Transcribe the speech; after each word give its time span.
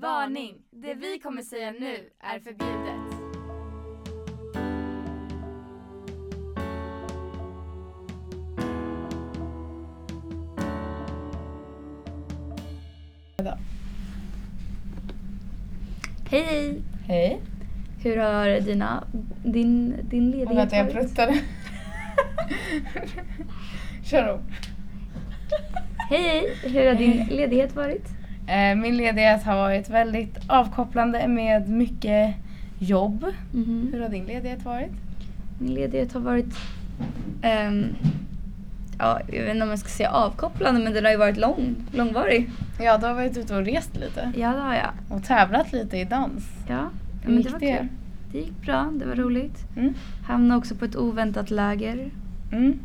Varning! 0.00 0.54
Det 0.70 0.94
vi 0.94 1.18
kommer 1.18 1.42
säga 1.42 1.72
nu 1.72 2.10
är 2.20 2.40
förbjudet. 2.40 3.00
Hej 16.30 16.42
hej! 16.42 16.82
Hej. 17.06 17.40
Hur 18.02 18.16
har 18.16 18.60
dina, 18.60 19.04
din, 19.44 19.96
din 20.02 20.30
ledighet 20.30 20.58
vänta 20.58 20.76
jag 20.76 20.84
varit? 20.84 20.94
pruttade. 20.96 21.34
Kör 24.04 24.32
om. 24.32 24.40
Hej 26.10 26.22
hej! 26.22 26.56
Hur 26.62 26.86
har 26.86 26.94
din 26.94 27.26
ledighet 27.26 27.76
varit? 27.76 28.19
Eh, 28.50 28.76
Min 28.76 28.96
ledighet 28.96 29.42
har 29.42 29.56
varit 29.56 29.90
väldigt 29.90 30.38
avkopplande 30.46 31.28
med 31.28 31.68
mycket 31.68 32.34
jobb. 32.78 33.26
Mhm. 33.52 33.88
Hur 33.92 34.00
har 34.00 34.08
din 34.08 34.24
ledighet 34.24 34.64
varit? 34.64 34.90
Min 35.58 35.74
ledighet 35.74 36.12
har 36.12 36.20
varit, 36.20 36.54
ehm, 37.42 37.84
ja 38.98 39.20
jag 39.32 39.42
vet 39.42 39.50
inte 39.54 39.62
om 39.64 39.70
jag 39.70 39.78
ska 39.78 39.88
säga 39.88 40.10
avkopplande 40.10 40.80
men 40.84 40.92
den 40.92 41.04
har 41.04 41.12
ju 41.12 41.18
varit 41.18 41.36
lång, 41.36 41.74
långvarig. 41.92 42.50
Ja, 42.80 42.98
du 42.98 43.06
har 43.06 43.14
varit 43.14 43.36
ute 43.36 43.56
och 43.56 43.64
rest 43.64 43.96
lite. 43.96 44.32
Ja 44.36 44.52
det 44.52 44.60
har 44.60 44.74
jag. 44.74 44.90
Och 45.08 45.24
tävlat 45.24 45.72
lite 45.72 45.96
i 45.96 46.04
dans. 46.04 46.48
Ja, 46.68 46.88
Hur 47.22 47.32
men 47.34 47.42
det 47.42 47.50
var 47.50 47.58
det? 47.58 47.76
kul. 47.78 47.88
Det 48.32 48.38
gick 48.38 48.62
bra, 48.62 48.92
det 48.98 49.06
var 49.06 49.14
roligt. 49.14 49.64
Mm. 49.76 49.94
Hamnade 50.26 50.58
också 50.58 50.74
på 50.74 50.84
ett 50.84 50.96
oväntat 50.96 51.50
läger. 51.50 52.10
Mm. 52.52 52.78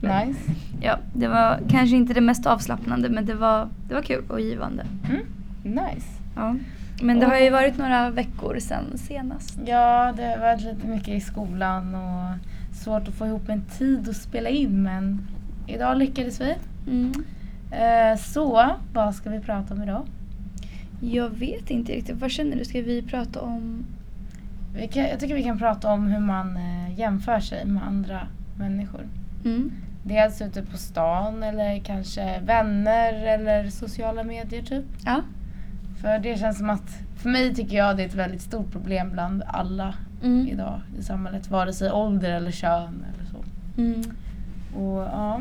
Nice. 0.00 0.40
Ja, 0.80 0.98
det 1.14 1.28
var 1.28 1.60
kanske 1.68 1.96
inte 1.96 2.14
det 2.14 2.20
mest 2.20 2.46
avslappnande 2.46 3.08
men 3.08 3.24
det 3.26 3.34
var, 3.34 3.68
det 3.88 3.94
var 3.94 4.02
kul 4.02 4.24
och 4.28 4.40
givande. 4.40 4.86
Mm. 5.08 5.26
Nice. 5.62 6.08
Ja. 6.36 6.56
Men 7.02 7.20
det 7.20 7.26
har 7.26 7.38
ju 7.38 7.50
varit 7.50 7.78
några 7.78 8.10
veckor 8.10 8.58
sedan 8.58 8.84
senast. 8.98 9.58
Ja, 9.66 10.12
det 10.16 10.26
har 10.26 10.38
varit 10.38 10.62
lite 10.62 10.86
mycket 10.86 11.08
i 11.08 11.20
skolan 11.20 11.94
och 11.94 12.34
svårt 12.76 13.08
att 13.08 13.14
få 13.14 13.26
ihop 13.26 13.48
en 13.48 13.62
tid 13.62 14.08
att 14.08 14.16
spela 14.16 14.48
in 14.48 14.82
men 14.82 15.20
idag 15.66 15.98
lyckades 15.98 16.40
vi. 16.40 16.54
Mm. 16.86 17.12
Eh, 17.70 18.18
Så, 18.18 18.70
vad 18.94 19.14
ska 19.14 19.30
vi 19.30 19.40
prata 19.40 19.74
om 19.74 19.82
idag? 19.82 20.06
Jag 21.00 21.30
vet 21.30 21.70
inte 21.70 21.92
riktigt. 21.92 22.20
Vad 22.20 22.30
känner 22.30 22.56
du? 22.56 22.64
Ska 22.64 22.80
vi 22.82 23.02
prata 23.02 23.40
om... 23.40 23.84
Jag 24.94 25.20
tycker 25.20 25.34
vi 25.34 25.42
kan 25.42 25.58
prata 25.58 25.92
om 25.92 26.06
hur 26.06 26.20
man 26.20 26.56
eh, 26.56 26.98
jämför 26.98 27.40
sig 27.40 27.66
med 27.66 27.86
andra 27.86 28.20
människor. 28.58 29.00
Mm. 29.44 29.72
Dels 30.08 30.42
ute 30.42 30.62
på 30.62 30.76
stan 30.76 31.42
eller 31.42 31.78
kanske 31.78 32.40
vänner 32.40 33.12
eller 33.26 33.70
sociala 33.70 34.24
medier 34.24 34.62
typ. 34.62 34.84
Ja. 35.04 35.22
För 36.02 36.18
det 36.18 36.38
känns 36.38 36.58
som 36.58 36.70
att, 36.70 36.90
för 37.16 37.28
mig 37.28 37.54
tycker 37.54 37.76
jag 37.76 37.96
det 37.96 38.02
är 38.02 38.06
ett 38.06 38.14
väldigt 38.14 38.42
stort 38.42 38.72
problem 38.72 39.10
bland 39.10 39.42
alla 39.46 39.94
Mm. 40.22 40.48
idag 40.48 40.80
i 40.98 41.02
samhället. 41.02 41.50
Vare 41.50 41.72
sig 41.72 41.92
ålder 41.92 42.30
eller 42.30 42.50
kön 42.50 43.04
eller 43.14 43.24
så. 43.30 43.44
Mm. 43.80 44.02
Och 44.76 44.98
ja. 45.02 45.40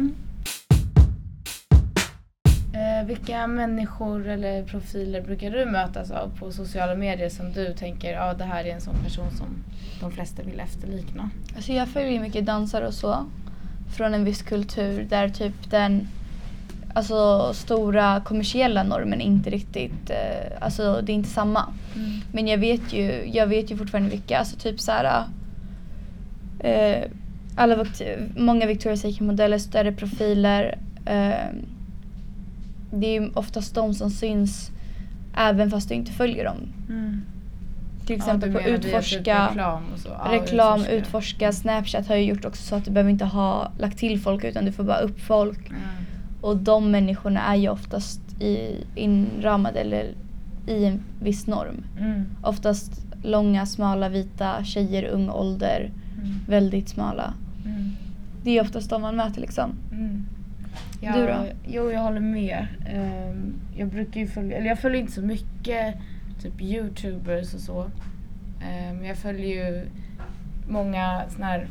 Eh, 2.74 3.06
vilka 3.08 3.48
människor 3.48 4.28
eller 4.28 4.64
profiler 4.64 5.22
brukar 5.22 5.52
du 5.52 5.66
mötas 5.66 6.12
av 6.12 6.38
på 6.40 6.52
sociala 6.52 6.96
medier 6.96 7.30
som 7.30 7.52
du 7.54 7.74
tänker, 7.74 8.12
ja 8.14 8.34
det 8.34 8.44
här 8.44 8.64
är 8.66 8.74
en 8.74 8.82
sån 8.82 8.96
person 9.04 9.32
som 9.32 9.48
de 10.00 10.12
flesta 10.12 10.44
vill 10.44 10.60
efterlikna? 10.60 11.30
Alltså 11.56 11.72
jag 11.74 11.88
följer 11.88 12.20
mycket 12.22 12.46
dansare 12.46 12.88
och 12.88 12.94
så. 12.94 13.26
Från 13.96 14.14
en 14.14 14.24
viss 14.24 14.42
kultur 14.42 15.08
där 15.10 15.30
typ 15.30 15.70
den 15.70 16.08
alltså, 16.94 17.54
stora 17.54 18.22
kommersiella 18.26 18.84
normen 18.84 19.22
inte 19.22 19.50
riktigt, 19.50 20.10
eh, 20.10 20.58
alltså 20.62 21.02
det 21.04 21.12
är 21.12 21.16
inte 21.16 21.30
samma. 21.30 21.74
Men 22.32 22.48
jag 22.48 22.58
vet 22.58 22.94
ju, 22.94 23.32
jag 23.34 23.48
vet 23.48 23.72
ju 23.72 23.78
fortfarande 23.78 24.10
vilka, 24.10 24.40
alltså 24.40 24.58
typ 24.58 24.80
såhär 24.80 25.24
eh, 26.60 27.04
alla, 27.56 27.86
många 28.38 28.66
Victoria's 28.66 28.96
Secret-modeller, 28.96 29.58
större 29.58 29.92
profiler. 29.92 30.78
Eh, 31.06 31.54
det 32.92 33.08
är 33.08 33.22
ju 33.22 33.30
oftast 33.34 33.76
de 33.76 33.94
som 33.94 34.10
syns 34.10 34.72
även 35.38 35.72
fast 35.72 35.90
du 35.90 35.96
inte 35.96 36.12
följer 36.12 36.46
dem. 36.46 36.58
Mm. 36.90 37.22
Till 38.08 38.16
exempel 38.16 38.52
på 38.52 38.62
utforska, 38.62 39.48
reklam. 39.50 39.82
Ja, 40.06 40.32
reklam, 40.32 40.86
utforska. 40.86 41.52
Snapchat 41.52 42.08
har 42.08 42.16
ju 42.16 42.24
gjort 42.24 42.46
också 42.46 42.64
så 42.64 42.76
att 42.76 42.86
du 42.86 42.92
behöver 42.92 43.12
inte 43.12 43.26
ha 43.26 43.72
lagt 43.80 43.98
till 43.98 44.20
folk 44.22 44.44
utan 44.44 44.66
du 44.66 44.72
får 44.72 44.84
bara 44.84 45.00
upp 45.00 45.20
folk. 45.20 45.70
Mm. 45.70 45.82
Och 46.42 46.58
de 46.58 46.92
människorna 46.92 47.42
är 47.42 47.56
ju 47.56 47.70
oftast 47.70 48.42
i, 48.42 48.86
inramade 48.96 49.80
eller 49.80 50.06
i 50.68 50.86
en 50.86 51.00
viss 51.22 51.48
norm. 51.48 51.84
Mm. 52.00 52.24
Oftast 52.44 52.92
långa, 53.24 53.66
smala, 53.66 54.10
vita 54.10 54.64
tjejer, 54.64 55.04
ung 55.04 55.30
ålder, 55.30 55.92
Mm. 56.18 56.30
väldigt 56.48 56.90
smala. 56.90 57.34
Mm. 57.66 57.92
Det 58.44 58.58
är 58.58 58.62
oftast 58.62 58.90
de 58.90 59.02
man 59.02 59.16
möter 59.16 59.42
liksom. 59.42 59.72
Mm. 59.92 60.26
Ja, 61.02 61.14
Du 61.16 61.22
då? 61.28 61.36
Jo, 61.68 61.92
jag 61.92 62.02
håller 62.02 62.20
med. 62.20 62.68
Ehm, 62.94 63.54
jag 63.78 63.88
brukar 63.88 64.20
ju 64.20 64.28
följa, 64.28 64.58
eller 64.58 64.68
jag 64.68 64.80
följer 64.80 65.02
inte 65.02 65.14
så 65.14 65.22
mycket 65.22 65.96
typ 66.42 66.62
youtubers 66.62 67.54
och 67.54 67.60
så. 67.60 67.92
Ehm, 68.64 69.06
jag 69.06 69.18
följer 69.18 69.48
ju 69.48 69.90
många 70.68 71.24
såna 71.30 71.46
här, 71.46 71.68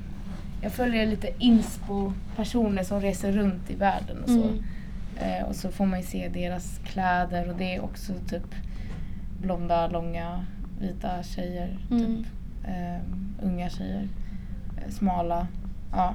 jag 0.62 0.72
följer 0.72 1.06
lite 1.06 1.28
inspo-personer 1.38 2.82
som 2.82 3.00
reser 3.00 3.32
runt 3.32 3.70
i 3.70 3.74
världen 3.74 4.22
och 4.22 4.28
så. 4.28 4.42
Mm. 4.42 4.64
Eh, 5.16 5.44
och 5.48 5.56
så 5.56 5.70
får 5.70 5.86
man 5.86 6.00
ju 6.00 6.06
se 6.06 6.28
deras 6.28 6.80
kläder 6.84 7.48
och 7.50 7.56
det 7.56 7.74
är 7.74 7.84
också 7.84 8.12
typ 8.28 8.54
blonda, 9.40 9.88
långa, 9.88 10.46
vita 10.80 11.22
tjejer. 11.22 11.78
Mm. 11.90 12.06
Typ. 12.06 12.26
Ehm, 12.68 13.34
unga 13.42 13.70
tjejer. 13.70 14.08
Eh, 14.76 14.90
smala. 14.90 15.46
Ja. 15.92 16.14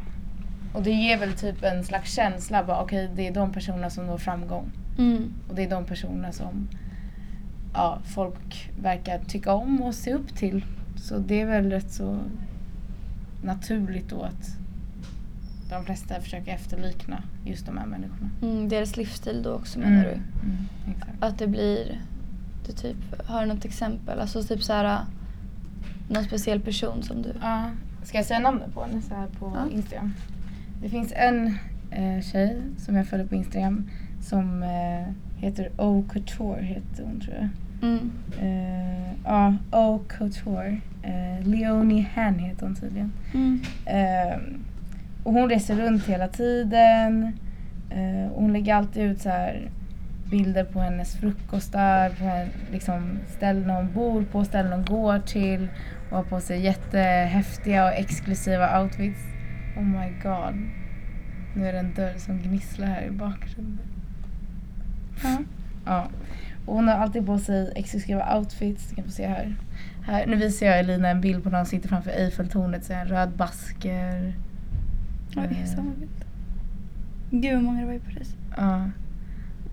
Och 0.73 0.84
det 0.84 0.91
ger 0.91 1.17
väl 1.17 1.34
typ 1.34 1.63
en 1.63 1.84
slags 1.84 2.13
känsla. 2.13 2.63
bara, 2.63 2.81
Okej, 2.81 3.09
det 3.16 3.28
är 3.28 3.34
de 3.34 3.51
personerna 3.51 3.90
som 3.90 4.06
når 4.06 4.17
framgång. 4.17 4.72
Mm. 4.97 5.34
Och 5.50 5.56
det 5.56 5.63
är 5.63 5.69
de 5.69 5.85
personerna 5.85 6.31
som 6.31 6.67
ja, 7.73 7.99
folk 8.05 8.71
verkar 8.81 9.19
tycka 9.19 9.53
om 9.53 9.81
och 9.81 9.95
se 9.95 10.13
upp 10.13 10.35
till. 10.35 10.65
Så 10.95 11.17
det 11.17 11.41
är 11.41 11.45
väl 11.45 11.69
rätt 11.71 11.91
så 11.91 12.17
naturligt 13.43 14.09
då 14.09 14.21
att 14.21 14.57
de 15.69 15.85
flesta 15.85 16.21
försöker 16.21 16.51
efterlikna 16.51 17.23
just 17.45 17.65
de 17.65 17.77
här 17.77 17.85
människorna. 17.85 18.29
Mm, 18.41 18.69
deras 18.69 18.97
livsstil 18.97 19.43
då 19.43 19.53
också 19.53 19.79
menar 19.79 20.03
du? 20.03 20.11
Mm. 20.11 20.57
Att 21.19 21.39
det 21.39 21.47
blir, 21.47 22.01
du 22.67 22.73
typ, 22.73 22.97
har 23.25 23.41
du 23.41 23.47
något 23.53 23.65
exempel? 23.65 24.19
Alltså 24.19 24.43
typ 24.43 24.63
så 24.63 24.73
här 24.73 24.99
någon 26.09 26.23
speciell 26.23 26.59
person 26.59 27.03
som 27.03 27.21
du... 27.21 27.33
Ja. 27.41 27.69
Ska 28.03 28.17
jag 28.17 28.25
säga 28.25 28.39
namnet 28.39 28.73
på 28.73 28.83
henne 28.83 29.01
så 29.01 29.13
här 29.15 29.27
på 29.27 29.53
Ja. 29.55 29.75
Instagram? 29.75 30.13
Det 30.81 30.89
finns 30.89 31.13
en 31.15 31.47
eh, 31.91 32.21
tjej 32.21 32.61
som 32.77 32.95
jag 32.95 33.07
följer 33.07 33.27
på 33.27 33.35
Instagram 33.35 33.89
som 34.21 34.63
eh, 34.63 35.13
heter 35.41 35.69
O 35.78 36.06
Couture 36.13 36.62
heter 36.62 37.03
hon 37.03 37.19
tror 37.19 37.35
jag. 37.35 37.50
Mm. 37.81 38.12
Eh, 38.41 39.13
ja, 39.25 39.56
O 39.72 40.02
Couture. 40.18 40.81
Eh, 41.03 41.47
Leonie 41.47 42.07
Han 42.13 42.40
heter 42.40 42.66
hon 42.66 42.75
tydligen. 42.75 43.12
Mm. 43.34 43.62
Eh, 43.85 44.38
och 45.24 45.34
hon 45.34 45.50
reser 45.50 45.75
runt 45.75 46.06
hela 46.06 46.28
tiden. 46.28 47.38
Eh, 47.90 48.31
och 48.31 48.41
hon 48.41 48.53
lägger 48.53 48.75
alltid 48.75 49.03
ut 49.03 49.22
så 49.22 49.29
här 49.29 49.69
bilder 50.31 50.63
på 50.63 50.79
hennes 50.79 51.16
frukostar, 51.16 52.09
på 52.09 52.25
en, 52.25 52.47
liksom 52.72 53.19
ställen 53.38 53.69
hon 53.69 53.94
bor 53.94 54.23
på, 54.23 54.46
ställen 54.46 54.72
hon 54.72 54.85
går 54.85 55.19
till. 55.19 55.68
Och 56.09 56.18
har 56.18 56.23
på 56.23 56.40
sig 56.40 56.62
jättehäftiga 56.62 57.85
och 57.85 57.94
exklusiva 57.94 58.81
outfits. 58.81 59.22
Oh 59.78 59.84
my 59.84 60.09
god. 60.23 60.69
Nu 61.56 61.68
är 61.68 61.73
det 61.73 61.79
en 61.79 61.94
dörr 61.94 62.18
som 62.18 62.38
gnisslar 62.38 62.88
här 62.88 63.02
i 63.02 63.12
bakgrunden. 63.12 63.91
Ja. 65.23 65.37
Ja. 65.85 66.07
Och 66.65 66.75
hon 66.75 66.87
har 66.87 66.95
alltid 66.95 67.25
på 67.25 67.37
sig 67.39 67.71
exklusiva 67.75 68.37
outfits. 68.37 68.89
Du 68.89 68.95
kan 68.95 69.05
få 69.05 69.11
se 69.11 69.28
här. 69.28 69.55
här. 70.05 70.25
Nu 70.28 70.35
visar 70.35 70.66
jag 70.66 70.79
Elina 70.79 71.09
en 71.09 71.22
bild 71.22 71.43
på 71.43 71.49
när 71.49 71.57
hon 71.57 71.66
sitter 71.66 71.90
framför 71.90 72.11
Eiffeltornet. 72.11 72.85
Så 72.85 72.93
är 72.93 72.97
en 72.97 73.07
röd 73.07 73.29
basker. 73.29 74.34
Oj, 75.35 75.57
Eh, 75.61 75.66
samma 75.75 75.91
bild. 75.99 76.25
Gud 77.31 77.53
vad 77.53 77.63
många 77.63 77.79
det 77.81 77.85
var 77.87 77.93
i 77.93 77.99
Paris. 77.99 78.35
Ja. 78.57 78.90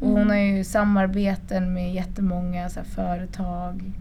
Och 0.01 0.07
Mm. 0.07 0.19
hon 0.19 0.29
har 0.31 0.37
ju 0.37 0.65
samarbeten 0.65 1.73
med 1.73 1.95
jättemånga 1.95 2.69
så 2.69 2.81
här, 2.81 2.87
företag 2.87 3.93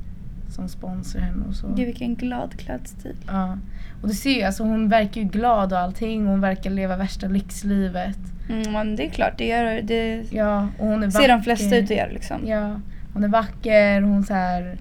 som 0.50 0.68
sponsrar 0.70 1.22
henne 1.22 1.46
och 1.50 1.56
så. 1.56 1.68
Gud 1.68 1.86
vilken 1.86 2.16
glad 2.16 2.54
klädstil. 2.60 3.16
Ja. 3.28 3.58
Och 4.02 4.08
du 4.08 4.14
ser 4.14 4.30
ju, 4.38 4.42
alltså 4.44 4.64
hon 4.64 4.90
verkar 4.90 5.22
ju 5.22 5.28
glad 5.28 5.74
och 5.74 5.80
allting. 5.80 6.26
Hon 6.28 6.42
verkar 6.42 6.70
leva 6.70 6.98
värsta 6.98 7.28
lyxlivet. 7.28 8.20
Mm, 8.50 8.96
det 8.96 9.06
är 9.06 9.10
klart, 9.10 9.38
det, 9.38 9.48
gör, 9.48 9.82
det 9.82 10.24
Ja, 10.32 10.68
och 10.80 10.88
hon 10.88 11.04
är 11.04 11.10
ser 11.10 11.28
de 11.28 11.44
flesta 11.44 11.76
ut 11.78 11.92
att 11.92 11.98
göra 11.98 12.10
liksom. 12.12 12.48
Ja, 12.48 12.80
hon 13.14 13.24
är 13.24 13.28
vacker, 13.28 14.02
hon, 14.02 14.24
så 14.24 14.34
här, 14.34 14.78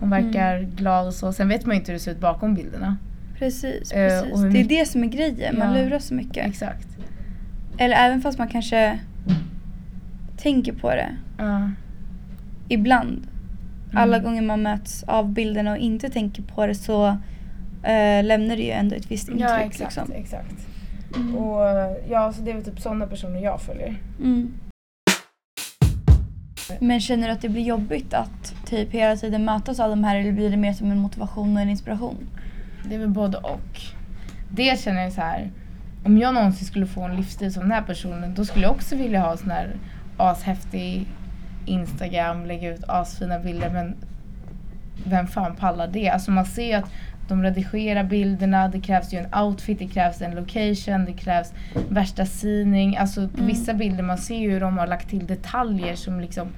hon 0.00 0.10
verkar 0.10 0.60
glad 0.62 1.06
och 1.06 1.14
så. 1.14 1.32
Sen 1.32 1.48
vet 1.48 1.66
man 1.66 1.74
ju 1.74 1.80
inte 1.80 1.92
hur 1.92 1.98
det 1.98 2.02
ser 2.04 2.12
ut 2.12 2.20
bakom 2.20 2.54
bilderna. 2.54 2.96
Precis, 3.38 3.92
Eh, 3.92 4.08
precis. 4.22 4.38
hur 4.44 4.50
det 4.50 4.60
är 4.60 4.64
det 4.64 4.88
som 4.88 5.02
är 5.04 5.08
grejen, 5.08 5.58
man 5.58 5.76
Ja. 5.76 5.82
luras 5.84 6.04
så 6.04 6.14
mycket. 6.14 6.46
Exakt. 6.46 6.88
Eller 7.78 7.96
även 7.96 8.20
fast 8.20 8.38
man 8.38 8.48
kanske 8.48 8.98
tänker 10.36 10.72
på 10.72 10.90
det 10.90 11.08
Ja. 11.38 11.70
ibland. 12.68 13.26
alla 13.94 14.16
Mm. 14.16 14.24
gånger 14.28 14.42
man 14.42 14.62
möts 14.62 15.02
av 15.02 15.32
bilderna 15.32 15.70
och 15.70 15.76
inte 15.78 16.10
tänker 16.10 16.42
på 16.42 16.66
det 16.66 16.74
så 16.74 17.06
eh, 17.82 18.24
lämnar 18.24 18.56
det 18.56 18.62
ju 18.62 18.70
ändå 18.70 18.96
ett 18.96 19.10
visst 19.10 19.28
intryck. 19.28 19.48
Ja 19.50 19.58
exakt, 19.58 19.80
liksom. 19.96 20.12
exakt. 20.16 20.54
Mm. 21.16 21.36
Och 21.36 21.96
ja, 22.08 22.32
så 22.32 22.42
det 22.42 22.50
är 22.50 22.54
väl 22.54 22.64
typ 22.64 22.80
sådana 22.80 23.06
personer 23.06 23.40
jag 23.40 23.60
följer. 23.60 24.02
Mm. 24.20 24.54
Men 26.80 27.00
känner 27.00 27.26
du 27.26 27.32
att 27.32 27.42
det 27.42 27.48
blir 27.48 27.62
jobbigt 27.62 28.14
att 28.14 28.54
typ 28.66 28.92
hela 28.92 29.16
tiden 29.16 29.44
mötas 29.44 29.80
av 29.80 29.90
de 29.90 30.04
här 30.04 30.16
eller 30.16 30.32
blir 30.32 30.50
det 30.50 30.56
mer 30.56 30.72
som 30.72 30.90
en 30.90 30.98
motivation 30.98 31.56
och 31.56 31.62
en 31.62 31.70
inspiration? 31.70 32.30
Det 32.84 32.94
är 32.94 32.98
väl 32.98 33.08
både 33.08 33.38
och. 33.38 33.80
Det 34.50 34.80
känner 34.80 35.02
jag 35.02 35.12
så 35.12 35.20
här. 35.20 35.50
Om 36.04 36.18
jag 36.18 36.34
någonsin 36.34 36.66
skulle 36.66 36.86
få 36.86 37.02
en 37.02 37.16
livsstil 37.16 37.52
som 37.52 37.62
den 37.62 37.72
här 37.72 37.82
personen 37.82 38.34
då 38.34 38.44
skulle 38.44 38.64
jag 38.64 38.72
också 38.72 38.96
vilja 38.96 39.20
ha 39.20 39.36
sån 39.36 39.50
här 39.50 39.76
ashäftig 40.16 41.06
Instagram, 41.66 42.46
lägga 42.46 42.74
ut 42.74 42.84
asfina 42.88 43.38
bilder 43.38 43.70
men 43.70 43.96
vem 45.04 45.26
fan 45.26 45.56
pallar 45.56 45.88
det? 45.88 46.08
Alltså 46.08 46.30
man 46.30 46.46
ser 46.46 46.78
att 46.78 46.90
de 47.28 47.42
redigerar 47.42 48.04
bilderna, 48.04 48.68
det 48.68 48.80
krävs 48.80 49.14
ju 49.14 49.18
en 49.18 49.42
outfit, 49.44 49.78
det 49.78 49.86
krävs 49.88 50.22
en 50.22 50.30
location, 50.34 51.04
det 51.04 51.12
krävs 51.12 51.52
värsta 51.88 52.26
syning. 52.26 52.96
Alltså 52.96 53.28
på 53.28 53.36
Mm. 53.36 53.46
vissa 53.46 53.74
bilder 53.74 54.02
man 54.02 54.18
ser 54.18 54.38
ju 54.38 54.50
hur 54.50 54.60
de 54.60 54.78
har 54.78 54.86
lagt 54.86 55.08
till 55.08 55.26
detaljer 55.26 55.94
som 55.96 56.20
liksom 56.20 56.48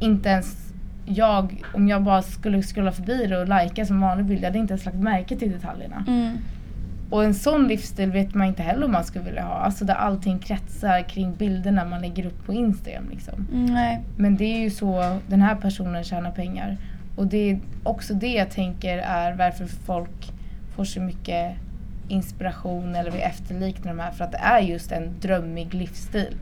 inte 0.00 0.28
ens 0.28 0.72
jag, 1.06 1.62
om 1.74 1.88
jag 1.88 2.02
bara 2.02 2.22
skulle 2.22 2.62
scrolla 2.62 2.92
förbi 2.92 3.26
det 3.26 3.38
och 3.38 3.48
lajka 3.48 3.86
som 3.86 4.00
vanlig 4.00 4.26
bild, 4.26 4.40
jag 4.40 4.46
hade 4.46 4.58
inte 4.58 4.72
ens 4.72 4.84
lagt 4.84 4.96
märke 4.96 5.36
till 5.36 5.52
detaljerna. 5.52 6.04
Mm. 6.08 6.36
Och 7.10 7.24
en 7.24 7.34
sån 7.34 7.68
livsstil 7.68 8.10
vet 8.12 8.34
man 8.34 8.46
inte 8.46 8.62
heller 8.62 8.84
om 8.84 8.92
man 8.92 9.04
skulle 9.04 9.24
vilja 9.24 9.44
ha. 9.44 9.54
Alltså 9.54 9.84
där 9.84 9.94
allting 9.94 10.38
kretsar 10.38 11.02
kring 11.02 11.34
bilderna 11.34 11.84
man 11.84 12.00
lägger 12.00 12.26
upp 12.26 12.46
på 12.46 12.52
Instagram 12.52 13.04
liksom. 13.10 13.46
Mm, 13.52 13.66
nej. 13.66 14.00
Men 14.16 14.36
det 14.36 14.44
är 14.44 14.58
ju 14.60 14.70
så 14.70 15.18
den 15.26 15.42
här 15.42 15.54
personen 15.54 16.04
tjänar 16.04 16.30
pengar. 16.30 16.76
Och 17.18 17.26
det 17.26 17.50
är 17.50 17.60
också 17.82 18.14
det 18.14 18.32
jag 18.32 18.50
tänker 18.50 18.98
är 18.98 19.32
varför 19.32 19.66
folk 19.66 20.32
får 20.76 20.84
så 20.84 21.00
mycket 21.00 21.56
inspiration 22.08 22.94
eller 22.94 23.10
vill 23.10 23.20
efterlikna 23.20 23.90
de 23.90 24.00
här. 24.00 24.10
För 24.10 24.24
att 24.24 24.32
det 24.32 24.38
är 24.38 24.60
just 24.60 24.92
en 24.92 25.20
drömmig 25.20 25.74
livsstil. 25.74 26.36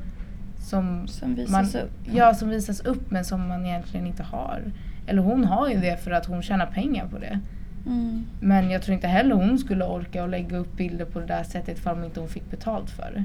Som, 0.58 1.08
Som 1.08 1.34
visas 1.34 1.74
man, 1.74 1.82
upp. 1.82 1.90
Ja, 2.04 2.34
som 2.34 2.48
visas 2.48 2.80
upp 2.80 3.10
men 3.10 3.24
som 3.24 3.48
man 3.48 3.66
egentligen 3.66 4.06
inte 4.06 4.22
har. 4.22 4.62
Eller 5.06 5.22
hon 5.22 5.44
har 5.44 5.68
ju 5.68 5.80
det 5.80 5.96
för 5.96 6.10
att 6.10 6.26
hon 6.26 6.42
tjänar 6.42 6.66
pengar 6.66 7.08
på 7.08 7.18
det. 7.18 7.40
Mm. 7.86 8.24
Men 8.40 8.70
jag 8.70 8.82
tror 8.82 8.94
inte 8.94 9.08
heller 9.08 9.34
hon 9.34 9.58
skulle 9.58 9.84
orka 9.84 10.22
och 10.22 10.28
lägga 10.28 10.56
upp 10.56 10.76
bilder 10.76 11.04
på 11.04 11.20
det 11.20 11.26
där 11.26 11.44
sättet 11.44 11.86
om 11.86 12.04
inte 12.04 12.20
hon 12.20 12.28
fick 12.28 12.50
betalt 12.50 12.90
för 12.90 13.12
det. 13.14 13.24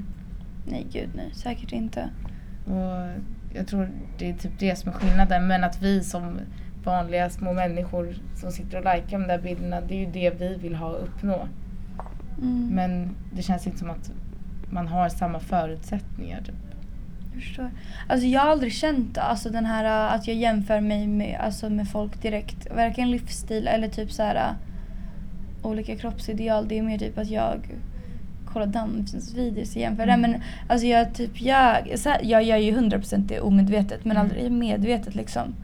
Nej 0.70 0.86
gud 0.92 1.08
nej, 1.14 1.30
säkert 1.34 1.72
inte. 1.72 2.08
Och 2.66 3.22
jag 3.54 3.66
tror 3.66 3.90
det 4.18 4.30
är 4.30 4.34
typ 4.34 4.58
det 4.58 4.76
som 4.76 4.88
är 4.88 4.94
skillnaden. 4.94 5.46
Men 5.46 5.64
att 5.64 5.82
vi 5.82 6.04
som 6.04 6.38
vanliga 6.84 7.30
små 7.30 7.52
människor 7.52 8.14
som 8.34 8.50
sitter 8.52 8.78
och 8.78 8.94
likar 8.96 9.18
de 9.18 9.26
där 9.28 9.38
bilderna, 9.38 9.80
det 9.80 9.94
är 9.94 9.98
ju 9.98 10.12
det 10.12 10.30
vi 10.40 10.54
vill 10.54 10.74
ha 10.74 10.86
och 10.86 11.02
uppnå. 11.02 11.48
Mm. 12.42 12.68
Men 12.72 13.16
det 13.32 13.42
känns 13.42 13.66
inte 13.66 13.78
som 13.78 13.90
att 13.90 14.12
man 14.70 14.88
har 14.88 15.08
samma 15.08 15.40
förutsättningar. 15.40 16.40
Typ. 16.40 16.54
Jag 17.34 17.42
förstår. 17.42 17.70
Alltså 18.08 18.26
jag 18.26 18.40
har 18.40 18.48
aldrig 18.48 18.72
känt 18.72 19.18
alltså 19.18 19.50
den 19.50 19.66
här 19.66 19.84
äh, 19.84 20.14
att 20.14 20.26
jag 20.28 20.36
jämför 20.36 20.80
mig 20.80 21.06
med, 21.06 21.40
alltså 21.40 21.70
med 21.70 21.88
folk 21.88 22.22
direkt. 22.22 22.74
Varken 22.76 23.10
livsstil 23.10 23.68
eller 23.68 23.88
typ 23.88 24.12
så 24.12 24.22
här 24.22 24.34
äh, 24.34 25.66
olika 25.66 25.96
kroppsideal. 25.96 26.68
Det 26.68 26.78
är 26.78 26.82
mer 26.82 26.98
typ 26.98 27.18
att 27.18 27.30
jag 27.30 27.70
kollar 28.46 28.66
dansvideos 28.66 29.70
och 29.70 29.80
jämför 29.80 30.06
det. 30.06 30.12
Mm. 30.12 30.30
Men 30.30 30.42
alltså 30.68 30.86
jag 30.86 31.14
typ 31.14 31.40
jag, 31.40 31.58
här, 32.04 32.20
jag 32.22 32.42
gör 32.42 32.56
ju 32.56 32.72
100% 32.72 33.16
det 33.28 33.40
omedvetet 33.40 34.04
men 34.04 34.16
Mm. 34.16 34.22
aldrig 34.22 34.52
medvetet 34.52 35.14
liksom. 35.14 35.54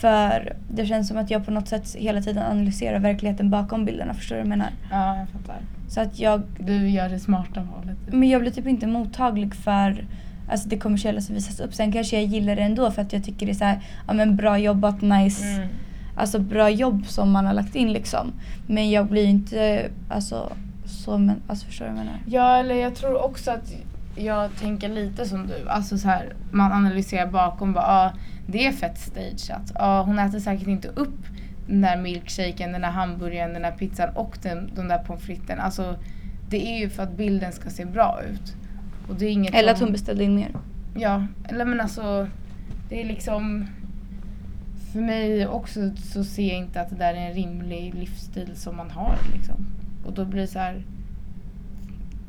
För 0.00 0.56
det 0.68 0.86
känns 0.86 1.08
som 1.08 1.16
att 1.16 1.30
jag 1.30 1.44
på 1.44 1.50
något 1.50 1.68
sätt 1.68 1.96
hela 1.98 2.20
tiden 2.20 2.42
analyserar 2.42 2.98
verkligheten 2.98 3.50
bakom 3.50 3.84
bilderna. 3.84 4.14
Förstår 4.14 4.36
du 4.36 4.42
vad 4.42 4.46
jag 4.46 4.58
menar? 4.58 4.70
Ja, 4.90 5.16
jag 5.16 5.28
fattar. 5.28 5.56
Så 5.88 6.00
att 6.00 6.18
jag 6.18 6.42
Du 6.58 6.88
gör 6.88 7.08
det 7.08 7.18
smarta 7.18 7.60
valet. 7.60 7.96
Men 8.10 8.28
jag 8.28 8.40
blir 8.40 8.50
typ 8.50 8.66
inte 8.66 8.86
mottaglig 8.86 9.54
för 9.54 10.04
alltså, 10.50 10.68
det 10.68 10.78
kommersiella 10.78 11.20
som 11.20 11.34
visas 11.34 11.60
upp. 11.60 11.74
Sen 11.74 11.92
kanske 11.92 12.16
jag 12.16 12.24
gillar 12.24 12.56
det 12.56 12.62
ändå 12.62 12.90
för 12.90 13.02
att 13.02 13.12
jag 13.12 13.24
tycker 13.24 13.46
det 13.46 13.52
är 13.52 13.54
så 13.54 13.64
här, 13.64 13.80
ja 14.06 14.12
men 14.12 14.36
bra 14.36 14.58
jobbat, 14.58 15.02
nice. 15.02 15.44
Mm. 15.46 15.68
Alltså 16.16 16.38
bra 16.38 16.70
jobb 16.70 17.06
som 17.06 17.30
man 17.30 17.46
har 17.46 17.52
lagt 17.52 17.74
in 17.74 17.92
liksom. 17.92 18.32
Men 18.66 18.90
jag 18.90 19.06
blir 19.06 19.24
inte, 19.24 19.90
alltså 20.08 20.52
så 20.84 21.18
men, 21.18 21.42
alltså 21.46 21.66
förstår 21.66 21.84
du 21.84 21.90
vad 21.90 22.00
jag 22.00 22.04
menar? 22.04 22.20
Ja, 22.26 22.56
eller 22.56 22.74
jag 22.74 22.94
tror 22.94 23.24
också 23.24 23.50
att 23.50 23.72
jag 24.16 24.56
tänker 24.56 24.88
lite 24.88 25.26
som 25.26 25.46
du. 25.46 25.68
Alltså 25.68 25.98
så 25.98 26.08
här, 26.08 26.34
man 26.50 26.72
analyserar 26.72 27.26
bakom 27.26 27.72
bara, 27.72 27.84
ah, 27.86 28.12
det 28.46 28.66
är 28.66 28.72
fett 28.72 28.98
stageat. 28.98 29.72
Ah, 29.74 30.02
hon 30.02 30.18
äter 30.18 30.38
säkert 30.38 30.68
inte 30.68 30.88
upp 30.88 31.26
den 31.66 31.80
där 31.80 31.96
milkshaken, 31.96 32.72
den 32.72 32.80
där 32.80 32.90
hamburgaren, 32.90 33.52
den 33.52 33.62
där 33.62 33.70
pizzan 33.70 34.08
och 34.14 34.38
den, 34.42 34.70
de 34.74 34.88
där 34.88 34.98
pommes 34.98 35.22
fritesen. 35.22 35.60
Alltså 35.60 35.98
det 36.48 36.66
är 36.66 36.78
ju 36.78 36.88
för 36.88 37.02
att 37.02 37.16
bilden 37.16 37.52
ska 37.52 37.70
se 37.70 37.84
bra 37.84 38.20
ut. 38.32 38.56
Och 39.08 39.14
det 39.14 39.26
är 39.26 39.30
inget 39.30 39.54
Eller 39.54 39.72
att 39.72 39.80
hon 39.80 39.92
beställde 39.92 40.24
in 40.24 40.34
mer. 40.34 40.50
Ja, 40.94 41.26
eller 41.48 41.64
men 41.64 41.80
alltså 41.80 42.28
det 42.88 43.00
är 43.00 43.04
liksom 43.04 43.66
för 44.92 45.00
mig 45.00 45.46
också 45.46 45.90
så 45.96 46.24
ser 46.24 46.48
jag 46.48 46.58
inte 46.58 46.80
att 46.80 46.90
det 46.90 46.96
där 46.96 47.14
är 47.14 47.28
en 47.28 47.34
rimlig 47.34 47.94
livsstil 47.94 48.50
som 48.54 48.76
man 48.76 48.90
har 48.90 49.16
liksom. 49.34 49.66
Och 50.06 50.12
då 50.12 50.24
blir 50.24 50.40
det 50.40 50.46
så 50.46 50.58
här 50.58 50.84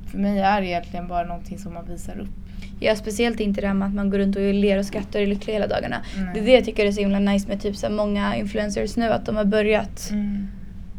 för 0.08 0.18
mig 0.18 0.40
är 0.40 0.62
det 0.62 0.68
egentligen 0.68 1.08
bara 1.08 1.28
någonting 1.28 1.60
som 1.60 1.74
man 1.74 1.86
visar 1.86 2.19
upp. 2.19 2.47
Ja, 2.80 2.96
speciellt 2.96 3.40
inte 3.40 3.62
det 3.62 3.68
här 3.68 3.74
med 3.74 3.88
att 3.88 3.94
man 3.94 4.10
går 4.10 4.18
runt 4.18 4.36
och 4.36 4.42
ler 4.54 4.78
och 4.78 4.86
skrattar 4.86 5.20
och 5.20 5.24
är 5.24 5.28
lycklig 5.28 5.54
hela 5.54 5.68
dagarna. 5.68 5.96
Nej. 6.18 6.30
Det 6.34 6.40
är 6.40 6.46
det 6.46 6.52
jag 6.52 6.66
tycker 6.66 6.86
är 6.86 6.92
så 6.92 7.00
himla 7.02 7.20
nice 7.20 7.48
med 7.48 7.62
typ 7.62 7.76
så 7.76 7.88
här 7.88 7.94
många 7.94 8.36
influencers 8.36 8.98
nu, 8.98 9.10
att 9.10 9.26
de 9.26 9.36
har 9.36 9.46
börjat 9.46 10.10
Mm. 10.12 10.48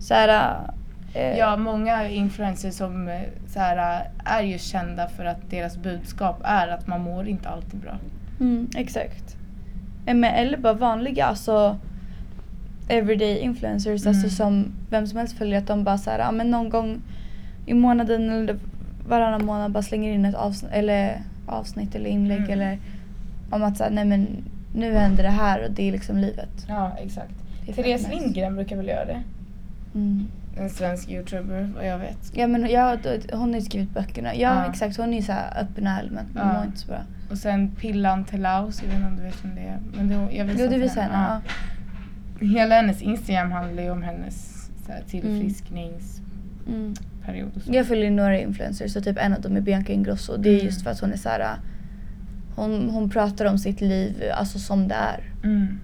så 0.00 0.14
här, 0.14 0.56
eh, 1.14 1.38
Ja, 1.38 1.56
många 1.56 2.08
influencers 2.08 2.74
som 2.74 3.08
eh, 3.08 3.20
så 3.48 3.58
här, 3.60 4.08
är 4.24 4.42
ju 4.42 4.58
kända 4.58 5.08
för 5.08 5.24
att 5.24 5.50
deras 5.50 5.76
budskap 5.76 6.40
är 6.44 6.68
att 6.68 6.86
man 6.86 7.00
mår 7.00 7.28
inte 7.28 7.48
alltid 7.48 7.80
bra. 7.80 7.98
Mm, 8.40 8.68
exakt. 8.76 9.36
Eh, 10.06 10.40
Eller 10.40 10.58
bara 10.58 10.72
vanliga, 10.72 11.24
alltså 11.26 11.76
everyday 12.88 13.38
influencers, 13.38 14.06
Mm. 14.06 14.14
alltså 14.14 14.36
som 14.36 14.72
vem 14.90 15.06
som 15.06 15.18
helst 15.18 15.38
följer 15.38 15.58
att 15.58 15.66
de 15.66 15.84
bara 15.84 15.98
såhär, 15.98 16.18
ja 16.18 16.30
men 16.32 16.50
någon 16.50 16.68
gång 16.68 17.00
i 17.66 17.74
månaden 17.74 18.30
eller 18.30 18.56
varannan 19.08 19.44
månad 19.44 19.70
bara 19.72 19.82
slänger 19.82 20.12
in 20.12 20.24
ett 20.24 20.34
avsnitt 20.34 20.72
eller, 20.72 21.20
avsnitt 21.48 21.94
eller 21.94 22.10
inlägg 22.10 22.38
Mm. 22.38 22.50
eller 22.50 22.78
om 23.50 23.62
att 23.62 23.76
säga 23.76 23.90
nej 23.90 24.04
men 24.04 24.26
nu 24.74 24.94
händer 24.94 25.22
det 25.22 25.30
här 25.30 25.64
och 25.64 25.70
det 25.70 25.88
är 25.88 25.92
liksom 25.92 26.18
livet. 26.18 26.66
Ja, 26.68 26.92
exakt. 26.98 27.32
Therese. 27.74 28.08
Lindgren 28.10 28.54
brukar 28.54 28.76
väl 28.76 28.86
göra 28.88 29.04
det? 29.04 29.22
Mm. 29.94 30.26
En 30.58 30.70
svensk 30.70 31.10
youtuber, 31.10 31.70
vad 31.76 31.86
jag 31.86 31.98
vet. 31.98 32.30
Ja 32.34 32.46
men 32.46 32.70
ja, 32.70 32.96
då- 33.02 33.36
hon 33.38 33.48
har 33.48 33.56
ju 33.60 33.64
skrivit 33.66 33.90
böckerna. 33.94 34.34
Ja, 34.34 34.40
Ja. 34.64 34.70
exakt, 34.70 34.96
hon 34.96 35.12
är 35.12 35.16
ju 35.16 35.22
såhär 35.22 35.60
öppen 35.62 35.86
och 35.86 35.92
ärlig 35.92 36.10
men 36.12 36.24
Ja. 36.34 36.42
hon 36.42 36.54
mår 36.54 36.64
inte 36.64 36.78
så 36.78 36.86
bra. 36.88 36.98
Och 37.30 37.38
sen 37.38 37.70
Pillan 37.70 38.24
till 38.24 38.42
Laos, 38.42 38.82
jag 38.82 38.88
vet 38.88 38.96
inte 38.96 39.08
om 39.08 39.16
du 39.16 39.22
vet 39.22 39.44
vem 39.44 39.54
det 39.54 39.60
är. 39.60 39.78
Men 39.96 40.08
det, 40.08 40.14
jag 40.36 40.46
Jo 40.48 40.52
du 40.56 40.68
till 40.68 40.80
visar 40.80 41.02
henne. 41.02 41.40
Ja. 42.40 42.46
Hela 42.46 42.74
hennes 42.74 43.02
Instagram 43.02 43.52
handlar 43.52 43.82
ju 43.82 43.90
om 43.90 44.02
hennes 44.02 44.64
så 44.86 44.92
här, 44.92 45.02
tillfriskningsperiod 45.08 46.02
Mm. 46.68 46.94
Och 47.56 47.62
så. 47.62 47.74
Jag 47.74 47.86
följer 47.86 48.10
några 48.10 48.38
influencers 48.40 48.96
och 48.96 49.04
typ 49.04 49.18
en 49.18 49.32
av 49.34 49.40
dem 49.40 49.56
är 49.56 49.60
Bianca 49.60 49.92
Ingrosso. 49.92 50.36
Det 50.36 50.48
är 50.48 50.52
Mm. 50.54 50.66
just 50.66 50.82
för 50.82 50.90
att 50.90 51.00
hon 51.00 51.12
är 51.12 51.16
så 51.16 51.28
här. 51.28 51.56
Hon, 52.56 52.90
hon 52.90 53.10
pratar 53.10 53.44
om 53.44 53.58
sitt 53.58 53.80
liv 53.80 54.22
alltså 54.34 54.58
som 54.58 54.88
det 54.88 54.94
är. 54.94 55.20
Mm. 55.44 55.80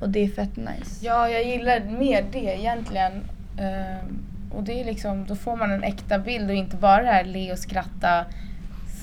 Och 0.00 0.08
det 0.08 0.18
är 0.24 0.28
fett 0.28 0.56
nice. 0.56 1.06
Ja, 1.06 1.28
jag 1.28 1.44
gillar 1.44 1.80
mer 1.98 2.24
det 2.32 2.58
egentligen. 2.60 3.12
Ehm, 3.58 4.18
och 4.50 4.62
det 4.62 4.80
är 4.80 4.84
liksom, 4.84 5.24
då 5.28 5.34
får 5.36 5.56
man 5.56 5.70
en 5.72 5.82
äkta 5.82 6.18
bild 6.18 6.50
och 6.50 6.56
inte 6.56 6.76
bara 6.76 7.02
det 7.02 7.08
här 7.08 7.24
le 7.24 7.52
och 7.52 7.58
skratta, 7.58 8.24